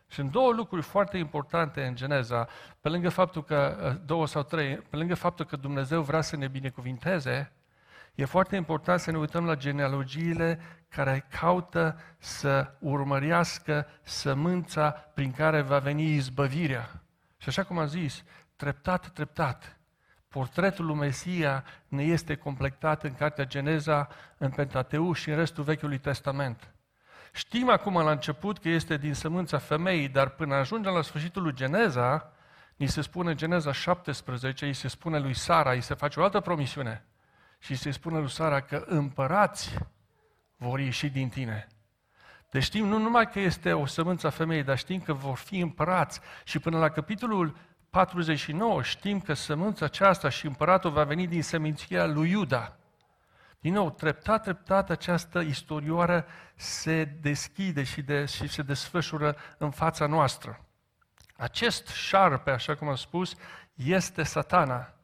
[0.07, 2.47] Sunt două lucruri foarte importante în Geneza,
[2.81, 6.47] pe lângă faptul că, două sau trei, pe lângă faptul că Dumnezeu vrea să ne
[6.47, 7.51] binecuvinteze,
[8.15, 15.62] e foarte important să ne uităm la genealogiile care caută să urmărească sămânța prin care
[15.62, 17.02] va veni izbăvirea.
[17.38, 18.23] Și așa cum am zis,
[18.56, 19.78] treptat, treptat,
[20.28, 25.97] portretul lui Mesia ne este completat în Cartea Geneza, în Pentateu și în restul Vechiului
[25.97, 26.71] Testament.
[27.34, 31.54] Știm acum la început că este din sămânța femeii, dar până ajungem la sfârșitul lui
[31.54, 32.32] Geneza,
[32.76, 36.23] ni se spune în Geneza 17, îi se spune lui Sara, îi se face o
[36.23, 37.06] altă promisiune
[37.60, 39.78] și se spune lui Sara că împărați
[40.57, 41.67] vor ieși din tine.
[42.49, 45.59] Deci știm nu numai că este o sămânță a femeii, dar știm că vor fi
[45.59, 46.19] împărați.
[46.43, 47.57] Și până la capitolul
[47.89, 52.77] 49 știm că sămânța aceasta și împăratul va veni din seminția lui Iuda.
[53.59, 60.05] Din nou, treptat, treptat, această istorioară se deschide și, de, și se desfășură în fața
[60.05, 60.65] noastră.
[61.37, 63.35] Acest șarpe, așa cum am spus,
[63.73, 64.96] este satana.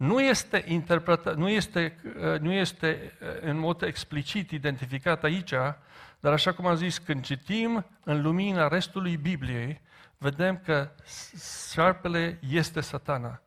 [0.00, 1.96] Nu este, interpretat, nu este,
[2.40, 5.50] nu este în mod explicit identificat aici,
[6.20, 9.80] dar așa cum am zis, când citim în lumina restului Bibliei,
[10.18, 10.90] vedem că
[11.72, 13.40] șarpele este satana.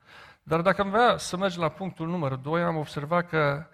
[0.43, 3.65] Dar dacă am vrea să mergem la punctul numărul 2, am observat că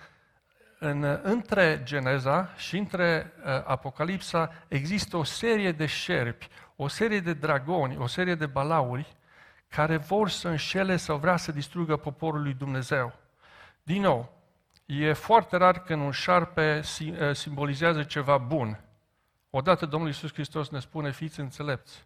[0.79, 7.33] în, între Geneza și între uh, Apocalipsa există o serie de șerpi, o serie de
[7.33, 9.17] dragoni, o serie de balauri
[9.69, 13.13] care vor să înșele sau vrea să distrugă poporul lui Dumnezeu.
[13.83, 14.33] Din nou,
[14.85, 18.79] e foarte rar când un șarpe uh, simbolizează ceva bun.
[19.49, 22.05] Odată Domnul Iisus Hristos ne spune, fiți înțelepți,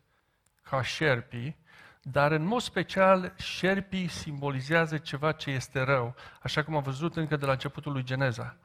[0.61, 1.57] ca șerpii,
[2.01, 7.35] dar în mod special șerpii simbolizează ceva ce este rău, așa cum am văzut încă
[7.35, 8.57] de la începutul lui Geneza.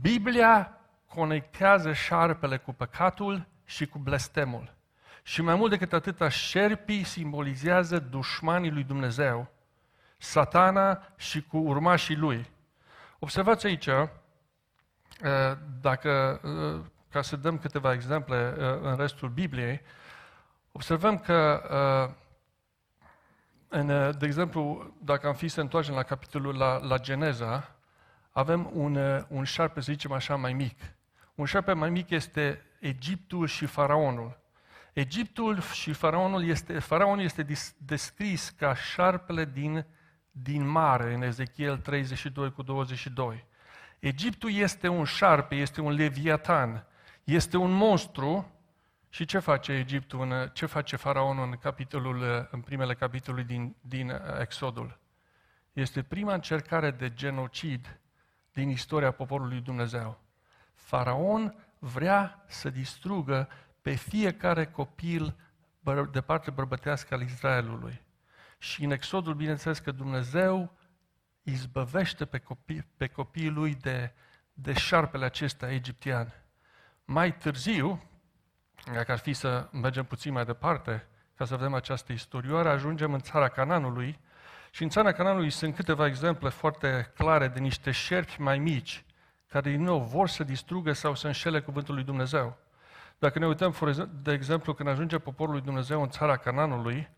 [0.00, 4.74] Biblia conectează șarpele cu păcatul și cu blestemul.
[5.26, 9.48] Și mai mult decât atât, șerpii simbolizează dușmanii lui Dumnezeu,
[10.16, 12.50] satana și cu urmașii lui.
[13.18, 14.08] Observați aici, uh,
[15.80, 19.80] dacă, uh, ca să dăm câteva exemple uh, în restul Bibliei,
[20.72, 21.62] observăm că,
[23.68, 23.86] în,
[24.18, 27.74] de exemplu, dacă am fi să întoarcem la capitolul la, la Geneza,
[28.30, 30.78] avem un, un șarpe, să zicem așa, mai mic.
[31.34, 34.42] Un șarpe mai mic este Egiptul și Faraonul.
[34.94, 37.46] Egiptul și Faraonul este, Faraonul este
[37.78, 39.86] descris ca șarpele din,
[40.30, 43.44] din mare, în Ezechiel 32 cu 22.
[43.98, 46.86] Egiptul este un șarpe, este un leviatan,
[47.24, 48.48] este un monstru.
[49.08, 54.20] Și ce face Egiptul, în, ce face Faraonul în, capitolul, în primele capitoluri din, din
[54.40, 54.98] Exodul?
[55.72, 58.00] Este prima încercare de genocid
[58.52, 60.20] din istoria poporului Dumnezeu.
[60.74, 63.48] Faraon vrea să distrugă
[63.84, 65.36] pe fiecare copil
[66.10, 68.02] de parte bărbătească al Israelului.
[68.58, 70.72] Și în Exodul, bineînțeles că Dumnezeu
[71.42, 74.12] izbăvește pe, copii, pe copiii lui de,
[74.52, 76.32] de șarpele acesta egiptean.
[77.04, 78.02] Mai târziu,
[78.92, 83.20] dacă ar fi să mergem puțin mai departe, ca să vedem această istorioară, ajungem în
[83.20, 84.18] țara Cananului
[84.70, 89.04] și în țara Cananului sunt câteva exemple foarte clare de niște șerpi mai mici,
[89.46, 92.62] care din nou vor să distrugă sau să înșele cuvântul lui Dumnezeu.
[93.24, 93.74] Dacă ne uităm,
[94.22, 97.10] de exemplu, când ajunge poporul lui Dumnezeu în țara Cananului,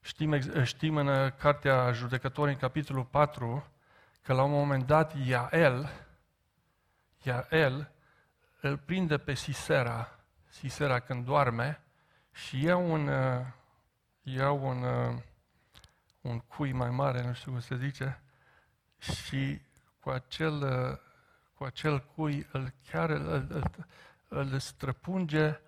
[0.00, 3.66] știm, știm în Cartea Judecătorii, în capitolul 4,
[4.22, 5.90] că la un moment dat Iael,
[7.22, 7.92] Iael
[8.60, 11.82] îl prinde pe Sisera, Sisera când doarme,
[12.32, 13.10] și ia un,
[14.22, 14.84] ia un,
[16.20, 18.22] un cui mai mare, nu știu cum se zice,
[18.98, 19.60] și
[20.00, 20.60] cu acel,
[21.54, 23.72] cu acel cui îl chiar îl, îl,
[24.34, 25.60] îl străpunge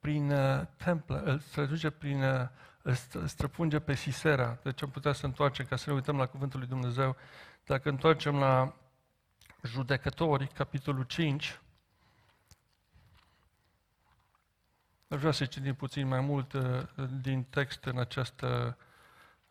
[0.00, 2.48] prin uh, templă, îl străpunge prin uh,
[2.82, 4.58] îl străpunge pe Sisera.
[4.62, 7.16] Deci am putea să întoarcem, ca să ne uităm la Cuvântul lui Dumnezeu.
[7.64, 8.74] Dacă întoarcem la
[9.62, 11.60] Judecători, capitolul 5,
[15.08, 16.82] aș vrea să citim puțin mai mult uh,
[17.20, 18.76] din text în această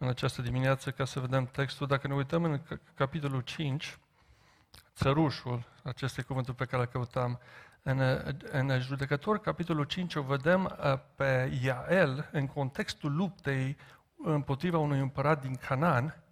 [0.01, 1.87] în această dimineață ca să vedem textul.
[1.87, 2.61] Dacă ne uităm în
[2.95, 3.97] capitolul 5,
[4.95, 7.39] țărușul, acest e cuvântul pe care îl căutam,
[7.83, 7.99] în,
[8.51, 13.77] în judecător, capitolul 5, o vedem uh, pe Iael în contextul luptei
[14.17, 16.23] împotriva unui împărat din Canaan.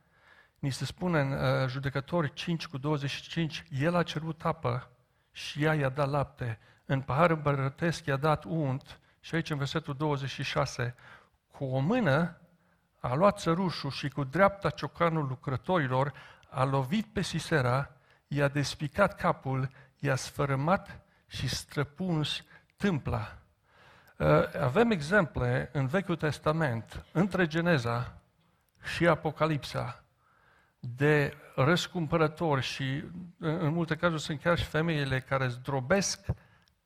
[0.60, 4.90] Ni se spune în uh, judecători 5 cu 25, el a cerut apă
[5.32, 6.60] și ea i-a dat lapte.
[6.86, 10.96] În pahar împărătesc i-a dat unt și aici în versetul 26,
[11.52, 12.42] cu o mână
[13.00, 16.14] a luat țărușul și cu dreapta ciocanul lucrătorilor
[16.50, 17.92] a lovit pe Sisera,
[18.28, 22.44] i-a despicat capul, i-a sfărâmat și străpuns
[22.78, 23.38] tâmpla.
[24.18, 24.28] Uh,
[24.62, 28.22] avem exemple în Vechiul Testament, între Geneza
[28.84, 30.04] și Apocalipsa,
[30.80, 33.04] de răscumpărători și
[33.38, 36.26] în multe cazuri sunt chiar și femeile care zdrobesc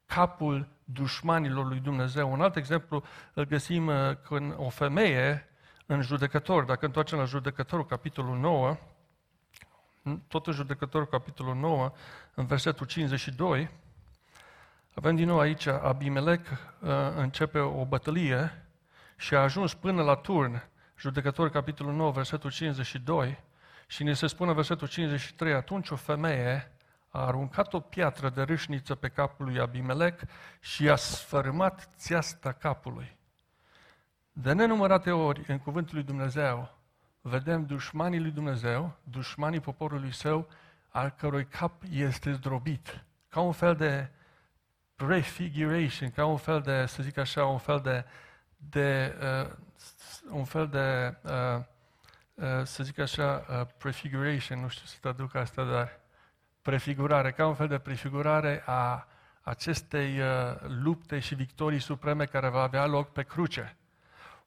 [0.06, 2.32] capul dușmanilor lui Dumnezeu.
[2.32, 3.04] Un alt exemplu
[3.34, 5.48] îl găsim uh, când o femeie
[5.86, 8.78] în judecător, dacă întoarcem la judecătorul, capitolul 9,
[10.28, 11.92] tot în judecătorul, capitolul 9,
[12.34, 13.70] în versetul 52,
[14.96, 18.66] avem din nou aici, Abimelec uh, începe o bătălie
[19.16, 20.64] și a ajuns până la turn,
[20.98, 23.44] judecător, capitolul 9, versetul 52,
[23.88, 26.72] și ne se spune versetul 53, atunci o femeie
[27.10, 30.22] a aruncat o piatră de râșniță pe capul lui Abimelec
[30.60, 33.18] și a sfărâmat țeasta capului.
[34.32, 36.78] De nenumărate ori în cuvântul lui Dumnezeu
[37.22, 40.48] vedem dușmanii lui Dumnezeu, dușmanii poporului său,
[40.90, 44.10] al cărui cap este zdrobit, ca un fel de
[44.96, 48.06] prefiguration, ca un fel de, să zic așa, un fel de,
[48.70, 49.52] de uh,
[50.30, 51.62] un fel de, uh,
[52.34, 56.00] uh, să zic așa, uh, prefiguration, nu știu să traduc asta, dar
[56.62, 59.08] prefigurare, ca un fel de prefigurare a
[59.42, 60.26] acestei uh,
[60.68, 63.78] lupte și victorii supreme care va avea loc pe cruce.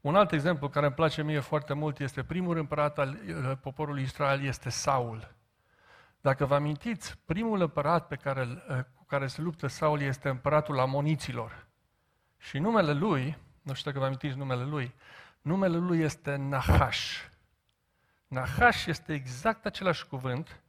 [0.00, 4.02] Un alt exemplu care îmi place mie foarte mult este primul împărat al uh, poporului
[4.02, 5.34] Israel este Saul.
[6.20, 10.78] Dacă vă amintiți, primul împărat pe care, uh, cu care se luptă Saul este împăratul
[10.78, 11.66] Amoniților.
[12.38, 14.94] Și numele lui, nu știu dacă vă amintiți numele lui,
[15.40, 17.24] numele lui este Nahash.
[18.28, 20.60] Nahash este exact același cuvânt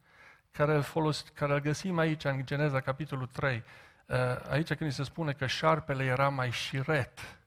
[0.52, 3.64] care îl, folos, care îl găsim aici în Geneza, capitolul 3.
[4.06, 4.16] Uh,
[4.50, 7.38] aici când se spune că șarpele era mai șiret.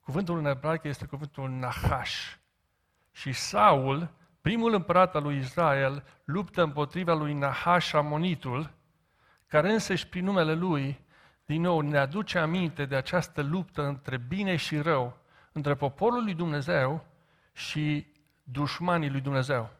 [0.00, 2.34] Cuvântul în ebraică este cuvântul Nahash.
[3.12, 8.70] Și Saul, primul împărat al lui Israel, luptă împotriva lui Nahash Amonitul,
[9.50, 11.04] care însăși prin numele lui,
[11.44, 15.18] din nou, ne aduce aminte de această luptă între bine și rău,
[15.52, 17.06] între poporul lui Dumnezeu
[17.52, 18.06] și
[18.42, 19.70] dușmanii lui Dumnezeu.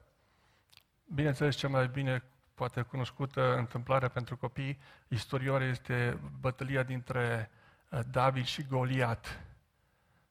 [1.15, 4.79] Bineînțeles, cea mai bine poate cunoscută întâmplare pentru copii,
[5.09, 7.51] istorioare este bătălia dintre
[7.91, 9.41] uh, David și Goliat.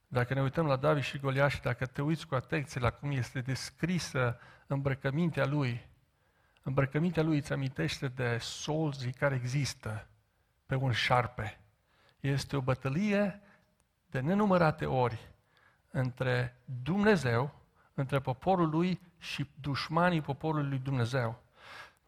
[0.08, 3.12] Dacă ne uităm la David și Goliat și dacă te uiți cu atenție la cum
[3.12, 5.89] este descrisă îmbrăcămintea lui,
[6.64, 10.08] îmbrăcămintea lui îți amintește de solzii care există
[10.66, 11.60] pe un șarpe.
[12.20, 13.42] Este o bătălie
[14.10, 15.20] de nenumărate ori
[15.92, 17.56] între Dumnezeu,
[17.94, 21.42] între poporul lui și dușmanii poporului lui Dumnezeu.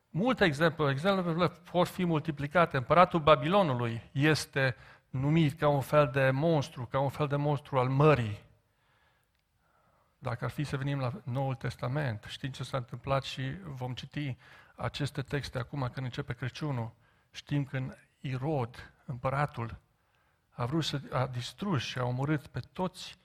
[0.10, 2.78] Multe exemple, exemplele pot fi multiplicate.
[2.78, 4.76] Împăratul Babilonului este
[5.10, 8.40] numit ca un fel de monstru, ca un fel de monstru al mării.
[10.24, 14.38] Dacă ar fi să venim la Noul Testament, știm ce s-a întâmplat și vom citi
[14.76, 16.92] aceste texte acum când începe Crăciunul.
[17.32, 19.80] Știm când Irod, împăratul,
[20.50, 23.18] a vrut să a distrus și a omorât pe toți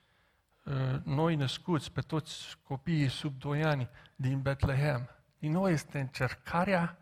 [0.63, 5.09] uh, noi născuți, pe toți copiii sub 2 ani din Betlehem.
[5.39, 6.97] Din nou este încercarea,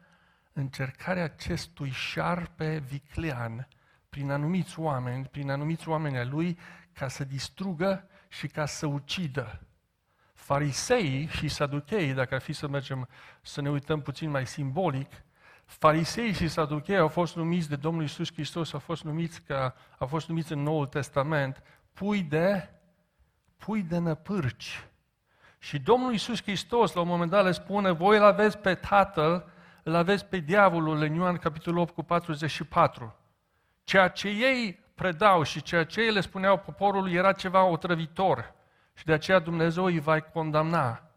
[0.53, 3.67] încercarea acestui șarpe viclean
[4.09, 6.59] prin anumiți oameni, prin anumiți oameni ai lui,
[6.93, 9.59] ca să distrugă și ca să ucidă.
[10.45, 13.07] Fariseii și saducheii, dacă ar fi să mergem
[13.41, 15.11] să ne uităm puțin mai simbolic,
[15.65, 20.07] Fariseii și saducheii au fost numiți de Domnul Isus Hristos, au fost numiți, ca, au
[20.07, 22.69] fost numiți în Noul Testament pui de,
[23.57, 24.87] pui de năpârci.
[25.57, 29.49] Și Domnul Isus Hristos, la un moment dat, le spune, voi îl aveți pe Tatăl,
[29.83, 33.15] îl aveți pe diavolul, în Ioan capitolul 8 cu 44.
[33.83, 38.53] Ceea ce ei predau și ceea ce ei le spuneau poporului era ceva otrăvitor
[38.95, 41.09] și de aceea Dumnezeu îi va condamna.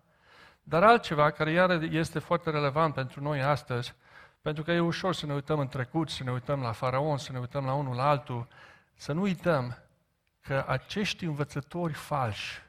[0.62, 3.94] Dar altceva care iar este foarte relevant pentru noi astăzi,
[4.42, 7.32] pentru că e ușor să ne uităm în trecut, să ne uităm la faraon, să
[7.32, 8.48] ne uităm la unul la altul,
[8.94, 9.78] să nu uităm
[10.40, 12.62] că acești învățători falși,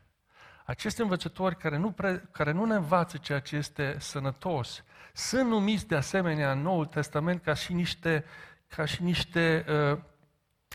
[0.66, 4.84] acești învățători care nu, pre, care nu ne învață ceea ce este sănătos,
[5.14, 8.26] sunt numiți de asemenea în Noul Testament ca și niște,
[8.68, 10.00] ca și niște uh,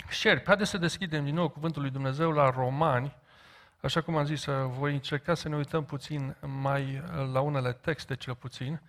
[0.08, 0.46] șerpi.
[0.46, 3.16] Haideți să deschidem din nou Cuvântul lui Dumnezeu la Romani,
[3.84, 7.72] Așa cum am zis, uh, voi încerca să ne uităm puțin mai uh, la unele
[7.72, 8.80] texte, cel puțin.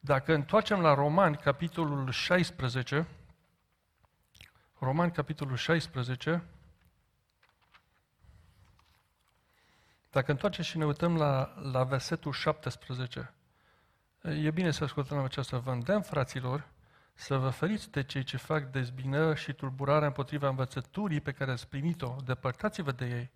[0.00, 3.06] Dacă întoarcem la Romani, capitolul 16,
[4.78, 6.44] Romani, capitolul 16,
[10.10, 13.34] Dacă întoarcem și ne uităm la, la versetul 17,
[14.22, 15.58] e bine să ascultăm aceasta.
[15.58, 16.68] Vă îndemn, fraților,
[17.14, 21.68] să vă feriți de cei ce fac dezbină și tulburare împotriva învățăturii pe care ați
[21.68, 23.30] primit-o, depărtați-vă de ei,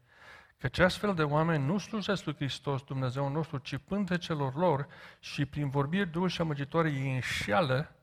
[0.63, 4.87] Căci astfel de oameni nu slujesc lui Hristos, Dumnezeu nostru, ci pântecelor lor
[5.21, 7.95] și prin vorbiri dulci și amăgitoare ei înșeală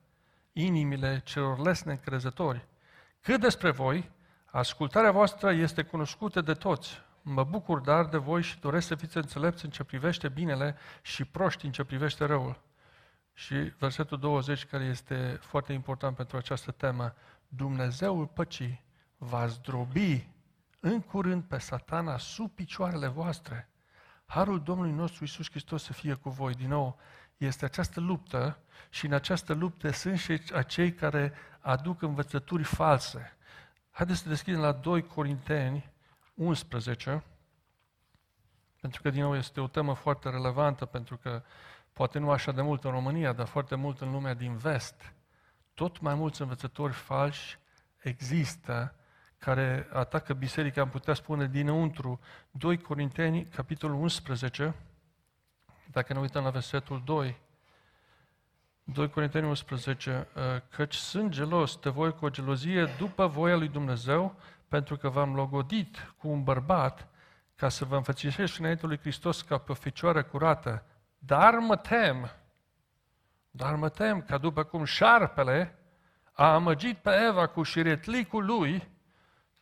[0.54, 2.68] inimile celor lesne încrezători.
[3.22, 4.12] Cât despre voi,
[4.46, 7.02] ascultarea voastră este cunoscută de toți.
[7.22, 11.26] Mă bucur dar de voi și doresc să fiți înțelepți în ce privește binele și
[11.26, 12.62] proști în ce privește răul.
[13.34, 17.14] Și versetul 20, care este foarte important pentru această temă,
[17.48, 18.84] Dumnezeul păcii
[19.18, 20.28] va zdrobi
[20.80, 23.70] în curând pe satana sub picioarele voastre.
[24.26, 26.54] Harul Domnului nostru Isus Hristos să fie cu voi.
[26.54, 27.00] Din nou,
[27.38, 28.60] este această luptă
[28.90, 33.38] și în această luptă sunt și acei care aduc învățături false.
[33.92, 35.92] Haideți să deschidem la 2 Corinteni
[36.34, 37.24] 11,
[38.82, 41.44] pentru că din nou este o temă foarte relevantă, pentru că
[41.94, 45.14] poate nu așa de mult în România, dar foarte mult în lumea din vest.
[45.74, 47.60] Tot mai mulți învățători falși
[47.98, 48.99] există
[49.40, 52.20] care atacă biserica, am putea spune, dinăuntru.
[52.52, 54.76] 2 Corinteni, capitolul 11,
[55.92, 57.40] dacă ne uităm la versetul 2,
[58.84, 60.28] 2 Corinteni 11,
[60.76, 64.36] căci sunt gelos de voi cu o gelozie după voia lui Dumnezeu,
[64.68, 67.08] pentru că v-am logodit cu un bărbat
[67.56, 70.84] ca să vă înfățișești înainte lui Hristos ca pe o ficioară curată.
[71.18, 72.32] Dar mă tem,
[73.52, 75.80] dar mă tem că după cum șarpele
[76.32, 78.88] a amăgit pe Eva cu șiretlicul lui,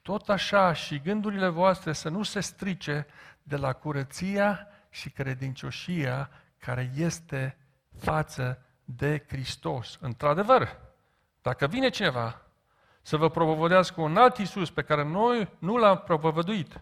[0.08, 3.08] tot așa și gândurile voastre să nu se strice
[3.44, 7.58] de la curăția și credincioșia care este
[8.00, 9.98] față de Hristos.
[10.02, 10.78] Într-adevăr,
[11.42, 12.42] dacă vine cineva
[13.02, 16.82] să vă propovădească un alt Iisus pe care noi nu l-am propovăduit,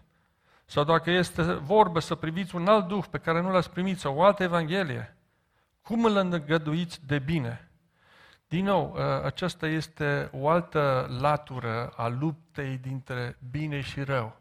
[0.64, 4.16] sau dacă este vorbă să priviți un alt Duh pe care nu l-ați primit, sau
[4.16, 5.16] o altă Evanghelie,
[5.82, 7.65] cum îl îngăduiți de bine?
[8.48, 14.36] Din nou, ă, aceasta este o altă latură a luptei dintre bine și rău.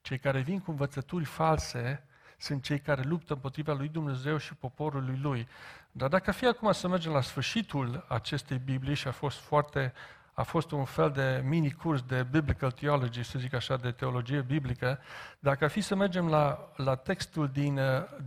[0.00, 2.02] Cei care vin cu învățături false
[2.38, 5.48] sunt cei care luptă împotriva lui Dumnezeu și poporului lui.
[5.92, 9.92] Dar dacă fi acum să mergem la sfârșitul acestei Biblii și a fost foarte
[10.38, 14.98] a fost un fel de mini-curs de Biblical Theology, să zic așa, de teologie biblică,
[15.38, 17.80] dacă ar fi să mergem la, la textul din,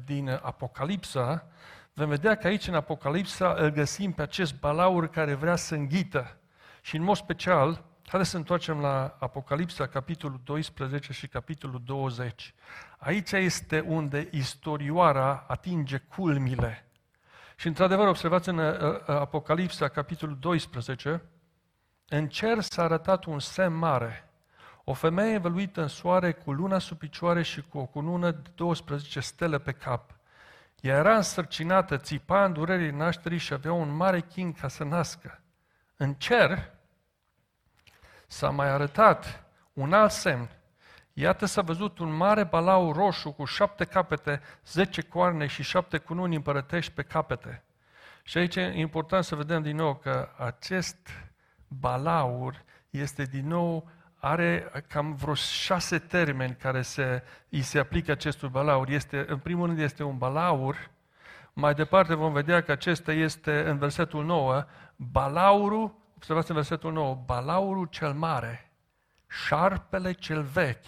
[0.05, 1.45] din Apocalipsa,
[2.01, 6.37] vom vedea că aici în Apocalipsa îl găsim pe acest balaur care vrea să înghită.
[6.81, 12.53] Și în mod special, haideți să întoarcem la Apocalipsa, capitolul 12 și capitolul 20.
[12.97, 16.85] Aici este unde istorioara atinge culmile.
[17.55, 21.21] Și într-adevăr, observați în uh, uh, Apocalipsa, capitolul 12,
[22.07, 24.29] în cer s-a arătat un semn mare.
[24.83, 29.19] O femeie învăluită în soare cu luna sub picioare și cu o cunună de 12
[29.19, 30.19] stele pe cap.
[30.81, 35.41] Ea era însărcinată, țipa în durerii nașterii și avea un mare chin ca să nască.
[35.97, 36.69] În cer
[38.27, 40.49] s-a mai arătat un alt semn.
[41.13, 46.35] Iată s-a văzut un mare balau roșu cu șapte capete, zece coarne și șapte cununi
[46.35, 47.63] împărătești pe capete.
[48.23, 51.09] Și aici e important să vedem din nou că acest
[51.67, 53.89] balaur este din nou,
[54.23, 58.89] are cam vreo șase termeni care se, îi se aplică acestui balaur.
[58.89, 60.89] Este, în primul rând este un balaur,
[61.53, 64.65] mai departe vom vedea că acesta este în versetul 9,
[64.95, 68.71] balaurul, observați în versetul 9, balaurul cel mare,
[69.27, 70.85] șarpele cel vechi,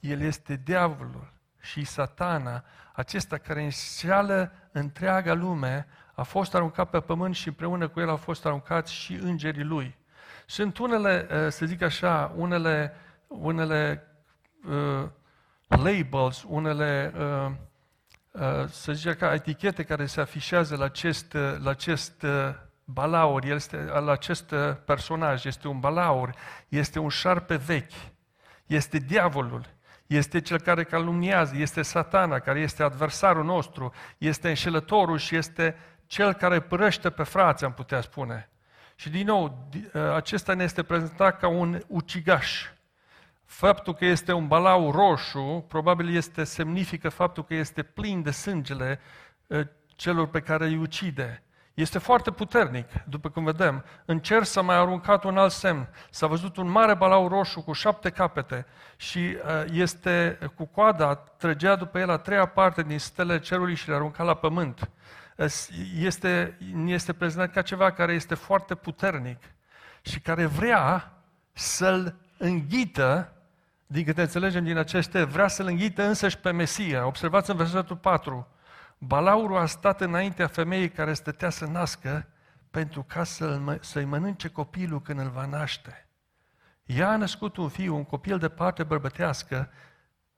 [0.00, 7.34] el este diavolul și satana, acesta care înșeală întreaga lume, a fost aruncat pe pământ
[7.34, 9.98] și împreună cu el au fost aruncați și îngerii lui.
[10.50, 12.94] Sunt unele, uh, să zic așa, unele,
[13.26, 14.06] unele
[14.68, 15.08] uh,
[15.68, 17.50] labels, unele, uh,
[18.30, 23.44] uh, să zic ca etichete care se afișează la acest, uh, la acest uh, balaur,
[23.44, 25.44] este, la acest uh, personaj.
[25.44, 26.34] Este un balaur,
[26.68, 28.12] este un șarpe vechi,
[28.66, 29.66] este diavolul,
[30.06, 35.76] este cel care calumniază, este satana, care este adversarul nostru, este înșelătorul și este
[36.06, 38.50] cel care părăște pe frați, am putea spune.
[39.00, 42.66] Și din nou, ă, acesta ne este prezentat ca un ucigaș.
[43.44, 49.00] Faptul că este un balau roșu, probabil este semnifică faptul că este plin de sângele
[49.50, 51.42] ă, celor pe care îi ucide.
[51.74, 53.84] Este foarte puternic, după cum vedem.
[54.04, 55.88] În cer s-a mai aruncat un alt semn.
[56.10, 61.76] S-a văzut un mare balau roșu cu șapte capete și ă, este cu coada, trăgea
[61.76, 64.90] după el a treia parte din stele cerului și le arunca la pământ
[65.98, 69.42] este, este prezentat ca ceva care este foarte puternic
[70.00, 71.12] și care vrea
[71.52, 73.32] să-l înghită,
[73.86, 77.06] din câte înțelegem din aceste, vrea să-l înghită însăși pe Mesia.
[77.06, 78.48] Observați în versetul 4.
[78.98, 82.26] Balaurul a stat înaintea femeii care stătea să nască
[82.70, 86.06] pentru ca să-l, să-i mănânce copilul când îl va naște.
[86.84, 89.70] Ea a născut un fiu, un copil de parte bărbătească,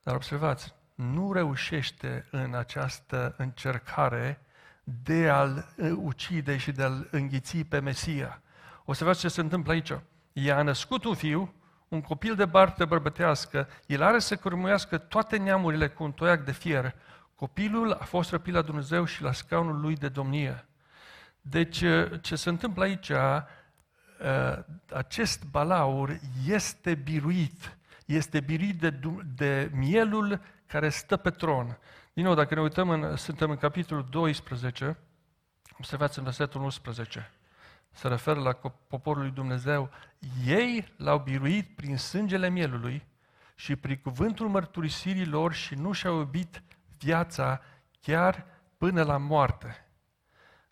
[0.03, 4.42] Dar observați, nu reușește în această încercare
[4.83, 8.41] de a-l uh, ucide și de a-l înghiți pe Mesia.
[8.85, 9.93] O să vedeți ce se întâmplă aici.
[10.33, 11.53] Ea a născut un fiu,
[11.87, 16.51] un copil de barte bărbătească, el are să cărmuiască toate neamurile cu un toiac de
[16.51, 16.95] fier.
[17.35, 20.65] Copilul a fost răpit la Dumnezeu și la scaunul lui de domnie.
[21.41, 23.41] Deci, uh, ce se întâmplă aici, uh,
[24.93, 28.99] acest balaur este biruit, este biruit de,
[29.35, 31.77] de mielul care stă pe tron.
[32.13, 34.97] Din nou, dacă ne uităm, în, suntem în capitolul 12,
[35.77, 37.31] observați în versetul 11,
[37.91, 38.53] se referă la
[38.87, 39.89] poporul lui Dumnezeu,
[40.45, 43.07] ei l-au biruit prin sângele mielului
[43.55, 46.63] și prin cuvântul mărturisirii lor și nu și-au iubit
[46.97, 47.61] viața
[48.01, 48.45] chiar
[48.77, 49.87] până la moarte.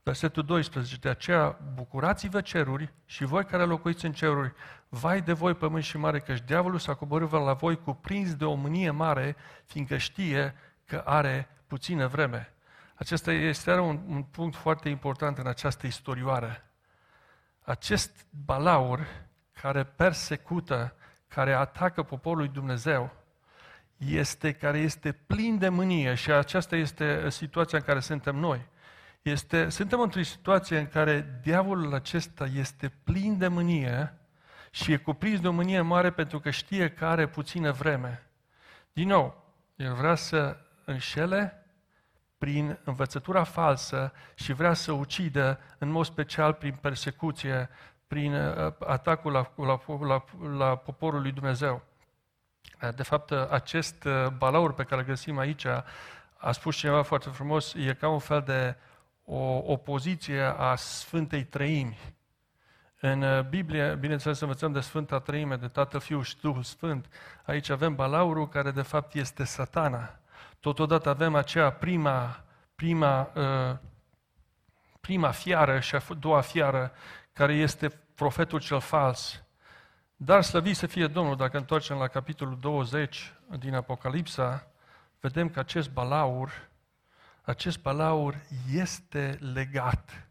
[0.03, 4.53] Versetul 12, de aceea bucurați-vă ceruri și voi care locuiți în ceruri,
[4.89, 8.53] vai de voi pământ și mare, căci diavolul s-a coborât la voi cuprins de o
[8.53, 9.35] mânie mare,
[9.65, 10.55] fiindcă știe
[10.91, 12.53] că are puțină vreme.
[12.95, 16.63] Acesta este un, un punct foarte important în această istorioară.
[17.61, 19.07] Acest balaur
[19.61, 20.95] care persecută,
[21.27, 23.11] care atacă poporul lui Dumnezeu,
[23.97, 28.67] este, care este plin de mânie și aceasta este situația în care suntem noi.
[29.21, 34.17] Este, suntem într-o situație în care diavolul acesta este plin de mânie
[34.71, 38.23] și e cuprins de o mânie mare pentru că știe că are puțină vreme.
[38.93, 40.57] Din nou, el vrea să
[40.91, 41.65] înșele
[42.37, 47.69] prin învățătura falsă și vrea să ucidă, în mod special prin persecuție,
[48.07, 50.23] prin uh, atacul la, la, la,
[50.57, 51.81] la poporul lui Dumnezeu.
[52.95, 55.65] De fapt, acest uh, balaur pe care îl găsim aici,
[56.37, 58.75] a spus cineva foarte frumos, e ca un fel de
[59.25, 61.97] o opoziție a Sfântei Trăimi.
[62.99, 67.05] În uh, Biblie, bineînțeles, învățăm de Sfânta Trăime, de Tatăl, Fiul și Duhul Sfânt.
[67.45, 70.20] Aici avem balaurul care de fapt este satana.
[70.61, 72.43] Totodată avem aceea prima,
[72.75, 73.77] prima, uh,
[74.99, 76.91] prima fiară și a doua fiară,
[77.33, 79.43] care este profetul cel fals.
[80.15, 84.67] Dar slăvit să fie Domnul, dacă întoarcem la capitolul 20 din Apocalipsa,
[85.19, 86.69] vedem că acest balaur,
[87.41, 88.35] acest balaur
[88.71, 90.27] este legat.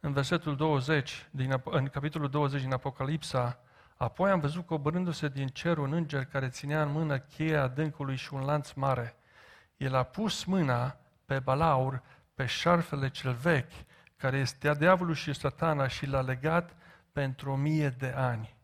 [0.00, 3.58] În versetul 20, din, în capitolul 20 din Apocalipsa,
[3.96, 8.34] apoi am văzut coborându-se din cer un înger care ținea în mână cheia adâncului și
[8.34, 9.14] un lanț mare.
[9.80, 12.02] El a pus mâna pe balaur,
[12.34, 13.72] pe șarfele cel vechi,
[14.16, 16.76] care este diavolul și satana și l-a legat
[17.12, 18.56] pentru o mie de ani.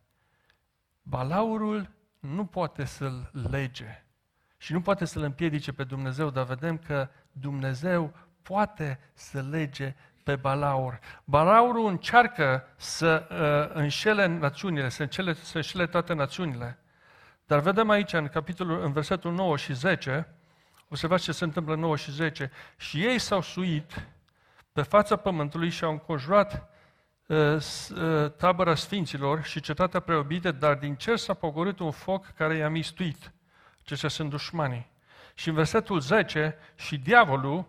[1.03, 4.05] Balaurul nu poate să-l lege
[4.57, 10.37] și nu poate să-l împiedice pe Dumnezeu, dar vedem că Dumnezeu poate să lege pe
[10.37, 10.99] Balaur.
[11.25, 16.79] Balaurul încearcă să uh, înșele națiunile, să înșele, să înșele toate națiunile.
[17.47, 20.36] Dar vedem aici, în capitolul, în versetul 9 și 10,
[20.89, 24.07] observați ce se întâmplă în 9 și 10, și ei s-au suit
[24.73, 26.71] pe fața pământului și au înconjurat
[27.27, 32.55] uh, uh, tabăra sfinților și cetatea preobită, dar din cer s-a pogorât un foc care
[32.55, 33.33] i-a mistuit.
[33.83, 34.91] Aceștia sunt dușmanii.
[35.35, 37.65] Și în versetul 10, și diavolul,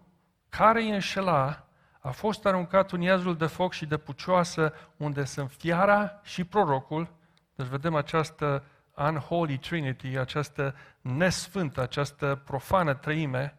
[0.49, 1.68] care îi înșela,
[1.99, 7.13] a fost aruncat în iazul de foc și de pucioasă, unde sunt fiara și prorocul.
[7.55, 8.63] Deci vedem această
[8.98, 13.58] unholy trinity, această nesfântă, această profană trăime.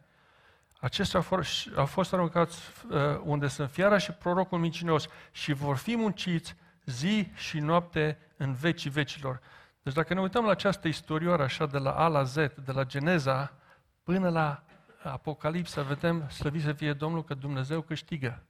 [0.81, 2.59] Acestea au fost, au fost aruncați
[2.91, 8.55] uh, unde sunt fiara și prorocul mincinos și vor fi munciți zi și noapte în
[8.55, 9.41] vecii vecilor.
[9.83, 12.85] Deci dacă ne uităm la această istorioară așa de la A la Z, de la
[12.85, 13.53] Geneza
[14.03, 14.63] până la
[15.03, 18.43] Apocalipsa, vedem, slăvit să fie Domnul, că Dumnezeu câștigă.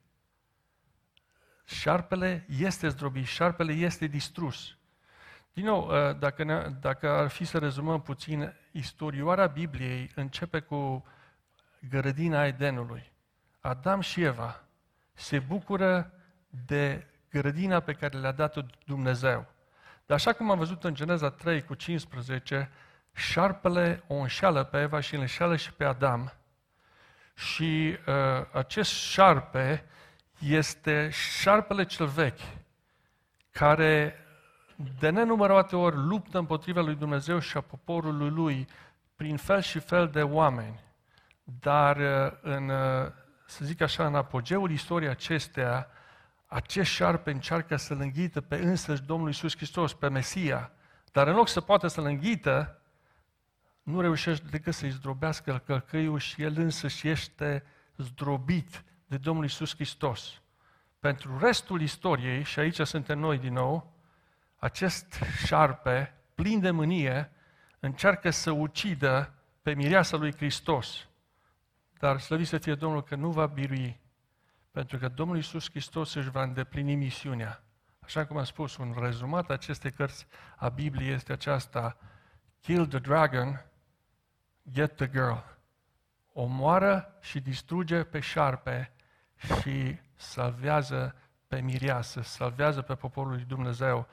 [1.64, 4.77] Șarpele este zdrobit, șarpele este distrus.
[5.58, 11.06] Din nou, ă, dacă, ne, dacă ar fi să rezumăm puțin, istorioara Bibliei începe cu
[11.88, 13.12] grădina Edenului.
[13.60, 14.62] Adam și Eva
[15.12, 16.12] se bucură
[16.66, 19.46] de grădina pe care le-a dat-o Dumnezeu.
[20.06, 22.70] Dar așa cum am văzut în Geneza 3 cu 15,
[23.14, 26.32] șarpele o înșeală pe Eva și îl înșeală și pe Adam.
[27.34, 28.14] Și uh,
[28.52, 29.84] acest șarpe
[30.38, 32.40] este șarpele cel vechi,
[33.50, 34.22] care
[34.98, 38.66] de nenumărate ori luptă împotriva lui Dumnezeu și a poporului lui
[39.16, 40.80] prin fel și fel de oameni.
[41.44, 43.12] Dar uh, în, uh,
[43.46, 45.90] să zic așa, în apogeul istoriei acestea,
[46.46, 50.72] acest șarpe încearcă să-L înghită pe însăși Domnul Iisus Hristos, pe Mesia,
[51.12, 52.82] dar în loc să poată să-L înghită,
[53.82, 57.64] nu reușește decât să-i zdrobească călcăiul și el însăși este
[57.96, 60.42] zdrobit de Domnul Iisus Hristos.
[61.00, 63.97] Pentru restul istoriei, și aici suntem noi din nou,
[64.58, 67.30] acest șarpe, plin de mânie,
[67.80, 69.32] încearcă să ucidă
[69.62, 71.08] pe mireasa lui Hristos.
[71.98, 74.00] Dar slăvit să fie Domnul că nu va birui,
[74.70, 77.62] pentru că Domnul Iisus Hristos își va îndeplini misiunea.
[78.00, 81.96] Așa cum am spus, un rezumat acestei cărți a Bibliei este aceasta,
[82.60, 83.64] Kill the dragon,
[84.72, 85.36] get the girl.
[86.32, 88.92] Omoară și distruge pe șarpe
[89.36, 91.14] și salvează
[91.46, 94.08] pe mireasă, salvează pe poporul lui Dumnezeu.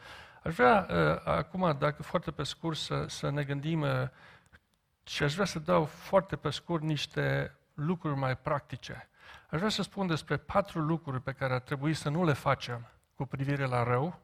[0.46, 3.90] Aș vrea uh, acum, dacă foarte pe scurt, să, să ne gândim uh,
[5.04, 9.10] și aș vrea să dau foarte pe scurt niște lucruri mai practice.
[9.50, 12.88] Aș vrea să spun despre patru lucruri pe care ar trebui să nu le facem
[13.16, 14.20] cu privire la rău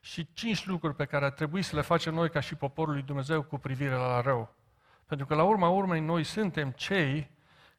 [0.00, 3.02] și cinci lucruri pe care ar trebui să le facem noi ca și poporul lui
[3.02, 4.54] Dumnezeu cu privire la rău.
[5.06, 7.30] Pentru că la urma urmei noi suntem cei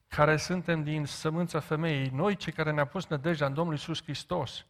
[0.08, 4.66] care suntem din sămânța femeii, noi cei care ne-a pus nădejdea în Domnul Isus Hristos.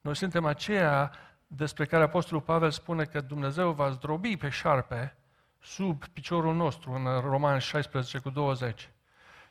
[0.00, 1.12] Noi suntem aceia
[1.56, 5.16] despre care Apostolul Pavel spune că Dumnezeu va zdrobi pe șarpe
[5.60, 8.90] sub piciorul nostru, în Roman 16 cu 20.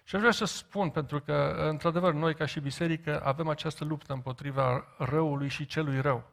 [0.04, 4.14] Și aș vrea să spun, pentru că, într-adevăr, noi ca și biserică avem această luptă
[4.14, 6.32] împotriva răului și celui rău.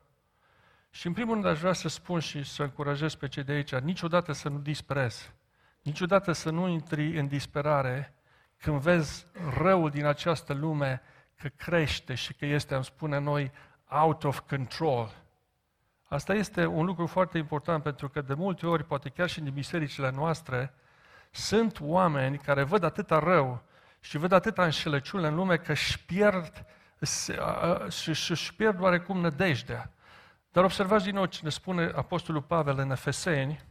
[0.91, 3.75] Și în primul rând aș vrea să spun și să încurajez pe cei de aici,
[3.75, 5.33] niciodată să nu disprezi,
[5.83, 8.15] niciodată să nu intri în disperare
[8.57, 11.03] când vezi răul din această lume
[11.37, 13.53] că crește și că este, am spune noi,
[13.89, 15.13] out of control.
[16.13, 19.53] Asta este un lucru foarte important pentru că de multe ori, poate chiar și din
[19.53, 20.75] bisericile noastre,
[21.31, 23.63] sunt oameni care văd atâta rău
[24.01, 26.65] și văd atâta înșelăciune în lume că își pierd,
[27.89, 29.91] și își pierd oarecum nădejdea.
[30.53, 33.65] Dar observați din nou ce ne spune Apostolul Pavel în Efeseni.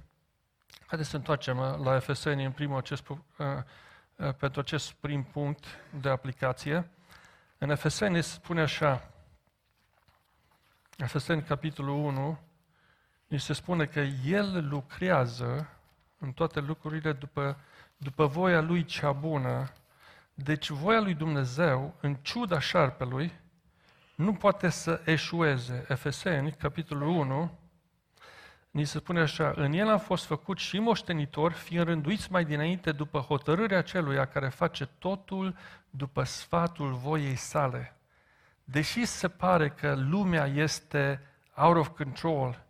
[0.86, 3.08] Haideți să întoarcem la Efeseni în primul acest,
[4.38, 5.66] pentru acest prim punct
[6.02, 6.90] de aplicație.
[7.58, 9.10] În Efeseni spune așa,
[11.02, 12.40] Efeseni capitolul 1,
[13.28, 15.70] ni se spune că El lucrează
[16.18, 17.60] în toate lucrurile după,
[17.98, 19.72] după voia Lui cea bună.
[20.34, 23.32] Deci voia Lui Dumnezeu, în ciuda șarpelui,
[24.16, 25.86] nu poate să eșueze.
[25.88, 27.60] Efeseni, capitolul 1,
[28.72, 32.92] ni se spune așa, în el am fost făcut și moștenitor, fiind rânduiți mai dinainte
[32.92, 35.58] după hotărârea celuia care face totul
[35.90, 37.99] după sfatul voiei sale.
[38.72, 41.22] Deși se pare că lumea este
[41.56, 42.66] out of control,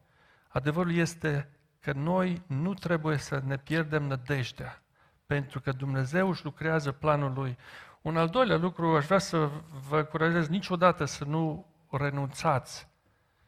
[0.47, 4.81] adevărul este că noi nu trebuie să ne pierdem nădejdea,
[5.25, 7.57] pentru că Dumnezeu își lucrează planul Lui.
[8.01, 9.49] Un al doilea lucru, aș vrea să
[9.87, 12.87] vă încurajez niciodată să nu renunțați,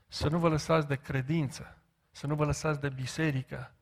[0.07, 1.77] să nu vă lăsați de credință,
[2.11, 3.73] să nu vă lăsați de biserică.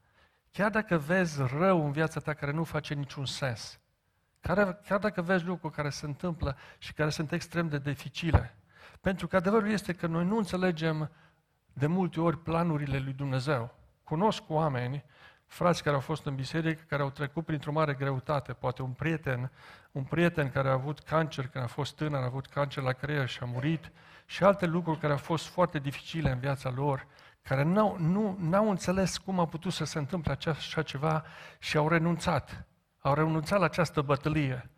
[0.51, 3.80] Chiar dacă vezi rău în viața ta care nu face niciun sens,
[4.39, 8.53] chiar, chiar dacă vezi lucruri care se întâmplă și care sunt extrem de dificile,
[9.02, 11.12] pentru că adevărul este că noi nu înțelegem
[11.74, 13.76] de multe ori planurile lui Dumnezeu.
[14.04, 15.04] Cunosc oameni,
[15.45, 19.52] frați care au fost în biserică, care au trecut printr-o mare greutate, poate un prieten,
[19.91, 23.28] un prieten care a avut cancer când a fost tânăr, a avut cancer la creier
[23.28, 23.91] și a murit,
[24.26, 27.08] și alte lucruri care au fost foarte dificile în viața lor,
[27.41, 31.24] care n-au, nu, n-au înțeles cum a putut să se întâmple așa ceva
[31.60, 32.68] și au renunțat.
[33.00, 34.70] Au renunțat la această bătălie.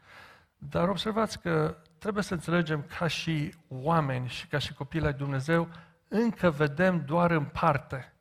[0.58, 5.68] Dar observați că trebuie să înțelegem ca și oameni și ca și copii ai Dumnezeu,
[6.08, 8.14] încă vedem doar în parte.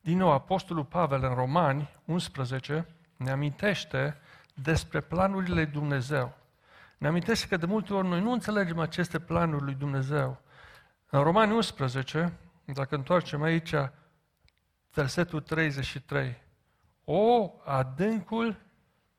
[0.00, 4.16] Din nou, Apostolul Pavel în Romani 11 ne amintește
[4.54, 6.36] despre planurile lui Dumnezeu.
[6.98, 10.40] Ne amintește că de multe ori noi nu înțelegem aceste planuri lui Dumnezeu.
[11.10, 12.32] În Romani 11,
[12.64, 13.74] dacă întoarcem aici,
[14.92, 16.42] versetul 33,
[17.04, 18.56] O, adâncul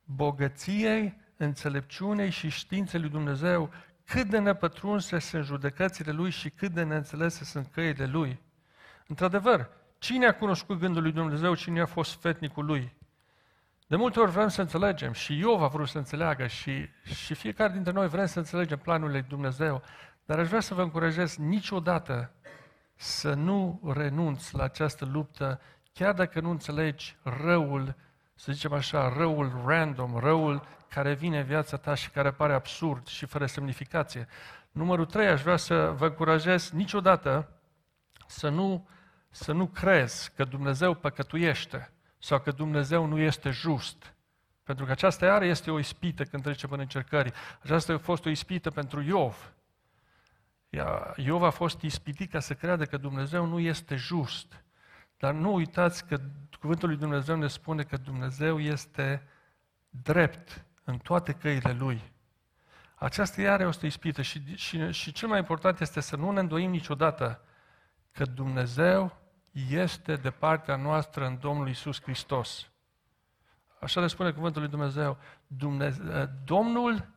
[0.03, 3.71] bogăției, înțelepciunei și științei lui Dumnezeu,
[4.05, 8.41] cât de nepătrunse sunt judecățile Lui și cât de neînțelese sunt căile Lui.
[9.07, 12.93] Într-adevăr, cine a cunoscut gândul lui Dumnezeu, cine a fost fetnicul Lui?
[13.87, 17.73] De multe ori vrem să înțelegem și eu a vrut să înțeleagă și, și fiecare
[17.73, 19.81] dintre noi vrem să înțelegem planurile lui Dumnezeu,
[20.25, 22.31] dar aș vrea să vă încurajez niciodată
[22.95, 25.61] să nu renunți la această luptă,
[25.93, 27.95] chiar dacă nu înțelegi răul,
[28.35, 33.07] să zicem așa, răul random, răul care vine în viața ta și care pare absurd
[33.07, 34.27] și fără semnificație.
[34.71, 37.49] Numărul trei, aș vrea să vă încurajez niciodată
[38.27, 38.87] să nu,
[39.29, 44.13] să nu crezi că Dumnezeu păcătuiește sau că Dumnezeu nu este just.
[44.63, 47.33] Pentru că aceasta iară este o ispită când trece până încercări.
[47.61, 49.53] Aceasta a fost o ispită pentru Iov.
[51.15, 54.63] Iov a fost ispitit ca să creadă că Dumnezeu nu este just.
[55.17, 56.19] Dar nu uitați că
[56.59, 59.27] cuvântul lui Dumnezeu ne spune că Dumnezeu este
[59.89, 62.13] drept în toate căile Lui.
[62.95, 66.69] Aceasta iară o ispită și, și, și cel mai important este să nu ne îndoim
[66.69, 67.41] niciodată
[68.11, 69.17] că Dumnezeu
[69.69, 72.69] este de partea noastră în Domnul Isus Hristos.
[73.79, 75.17] Așa le spune cuvântul lui Dumnezeu.
[75.47, 77.07] Dumnezeu Domnul,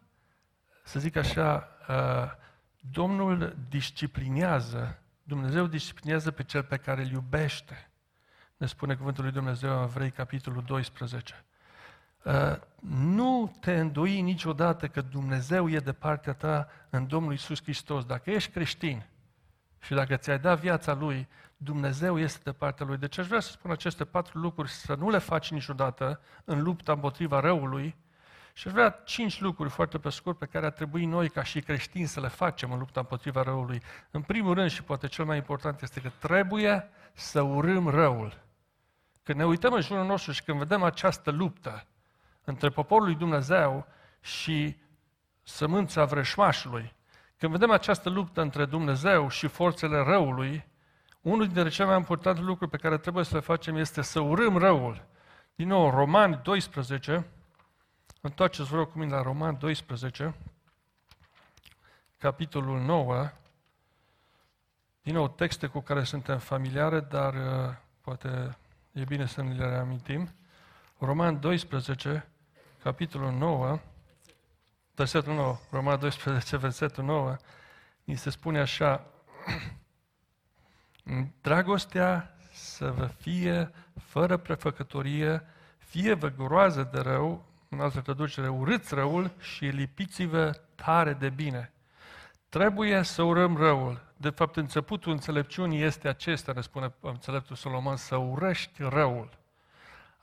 [0.85, 1.69] să zic așa,
[2.81, 7.91] Domnul disciplinează, Dumnezeu disciplinează pe cel pe care îl iubește.
[8.57, 11.45] Ne spune cuvântul lui Dumnezeu în Vrei, capitolul 12.
[12.81, 18.05] Nu te îndoi niciodată că Dumnezeu e de partea ta în Domnul Isus Hristos.
[18.05, 19.07] Dacă ești creștin
[19.79, 22.97] și dacă ți-ai dat viața Lui, Dumnezeu este de partea Lui.
[22.97, 26.93] Deci aș vrea să spun aceste patru lucruri, să nu le faci niciodată în lupta
[26.93, 27.97] împotriva răului,
[28.53, 31.61] și aș vrea cinci lucruri foarte pe scurt pe care ar trebui noi ca și
[31.61, 33.83] creștini să le facem în lupta împotriva răului.
[34.11, 38.41] În primul rând și poate cel mai important este că trebuie să urâm răul.
[39.23, 41.87] Când ne uităm în jurul nostru și când vedem această luptă
[42.49, 43.87] între poporul lui Dumnezeu
[44.21, 44.77] și
[45.43, 46.95] sămânța vrășmașului,
[47.37, 50.67] când vedem această luptă între Dumnezeu și forțele răului,
[51.21, 54.57] unul dintre cele mai importante lucruri pe care trebuie să le facem este să urâm
[54.57, 55.07] răul.
[55.55, 57.27] Din nou, Romani 12,
[58.21, 60.35] Întoarceți, vă rog, cu mine la Roman 12,
[62.19, 63.31] capitolul 9.
[65.03, 68.57] Din nou, texte cu care suntem familiare, dar uh, poate
[68.93, 70.29] e bine să ne le reamintim.
[70.99, 72.29] Roman 12,
[72.89, 73.81] capitolul 9,
[74.95, 77.37] versetul 9, Roman 12, versetul 9,
[78.05, 79.05] ni se spune așa,
[81.41, 83.71] Dragostea să vă fie
[84.03, 85.43] fără prefăcătorie,
[85.79, 91.73] fie vă groază de rău, în altă traducere, urâți răul și lipiți-vă tare de bine.
[92.49, 94.13] Trebuie să urăm răul.
[94.17, 99.38] De fapt, începutul înțelepciunii este acesta, ne spune înțeleptul Solomon, să urăști răul.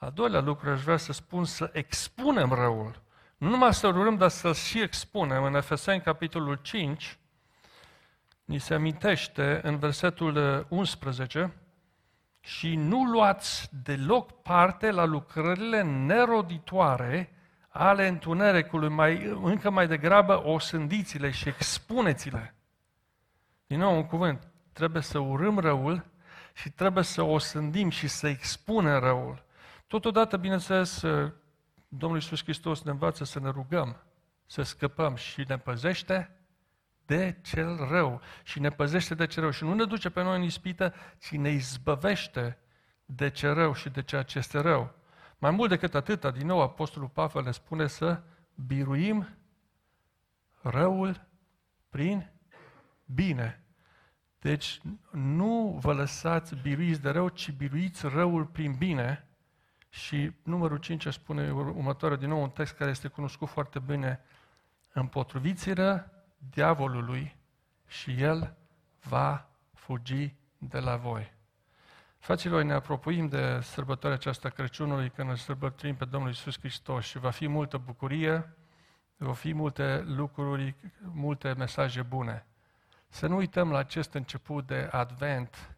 [0.06, 3.02] A doilea lucru aș vrea să spun să expunem răul.
[3.38, 5.44] Nu numai să urâm, dar să și expunem.
[5.44, 7.18] În Efeseni, capitolul 5,
[8.46, 11.54] ni se amintește în versetul 11,
[12.40, 17.36] și nu luați deloc parte la lucrările neroditoare
[17.70, 22.56] ale întunericului, mai, încă mai degrabă osândiți-le și expuneți-le.
[23.68, 26.06] Din nou un cuvânt, trebuie să urâm răul
[26.54, 29.45] și trebuie să o sândim și să expunem răul.
[29.88, 31.04] Totodată, bineînțeles,
[31.88, 34.04] Domnul Iisus Hristos ne învață să ne rugăm,
[34.46, 36.40] să scăpăm și ne păzește
[37.06, 40.38] de cel rău și ne păzește de cel rău și nu ne duce pe noi
[40.38, 42.58] în ispită, ci ne izbăvește
[43.06, 44.94] de ce rău și de ceea ce este rău.
[45.38, 48.22] Mai mult decât atât, din nou, Apostolul Pavel ne spune să
[48.56, 49.38] biruim
[50.62, 51.28] răul
[51.90, 52.32] prin
[53.06, 53.64] bine.
[54.40, 54.82] Deci
[55.12, 59.25] nu vă lăsați biruiți de rău, ci biruiți răul prin bine.
[59.96, 64.20] Și numărul 5 spune următoarea, din nou un text care este cunoscut foarte bine.
[64.94, 66.12] Împotriviți-ră
[66.50, 67.36] diavolului
[67.88, 68.56] și el
[69.02, 71.34] va fugi de la voi.
[72.18, 77.18] Fraților, ne apropiem de sărbătoarea aceasta Crăciunului, când îl sărbătorim pe Domnul Isus Hristos și
[77.18, 78.56] va fi multă bucurie,
[79.18, 82.46] va fi multe lucruri, multe mesaje bune.
[83.08, 85.76] Să nu uităm la acest început de Advent,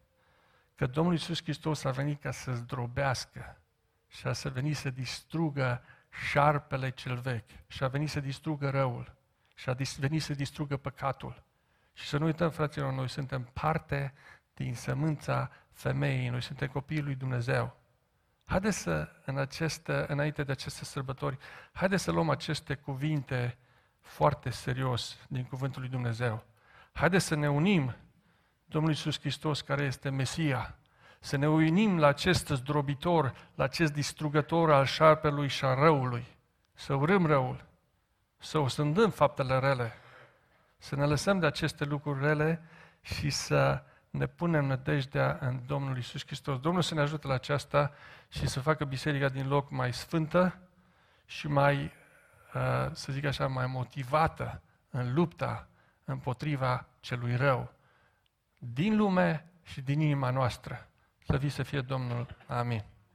[0.74, 3.58] că Domnul Isus Hristos a venit ca să zdrobească
[4.08, 5.82] și a să venit să distrugă
[6.30, 9.16] șarpele cel vechi și a venit să distrugă răul
[9.54, 11.42] și a venit să distrugă păcatul.
[11.92, 14.14] Și să nu uităm, fraților, noi suntem parte
[14.54, 17.76] din sămânța femeii, noi suntem copiii lui Dumnezeu.
[18.44, 21.38] Haideți să, în aceste, înainte de aceste sărbători,
[21.72, 23.58] haideți să luăm aceste cuvinte
[24.00, 26.44] foarte serios din Cuvântul lui Dumnezeu.
[26.92, 27.94] Haideți să ne unim
[28.64, 30.78] Domnul Iisus Hristos, care este Mesia,
[31.18, 36.26] să ne unim la acest zdrobitor, la acest distrugător al șarpelui și al răului,
[36.74, 37.64] să urâm răul,
[38.38, 39.92] să osândăm faptele rele,
[40.78, 42.62] să ne lăsăm de aceste lucruri rele
[43.00, 46.60] și să ne punem nădejdea în Domnul Isus Hristos.
[46.60, 47.92] Domnul să ne ajute la aceasta
[48.28, 50.58] și să facă biserica din loc mai sfântă
[51.26, 51.92] și mai,
[52.54, 55.68] uh, să zic așa, mai motivată în lupta
[56.04, 57.72] împotriva celui rău
[58.58, 60.87] din lume și din inima noaslă.
[61.30, 62.26] Să fie să fie Domnul.
[62.46, 62.97] Amin.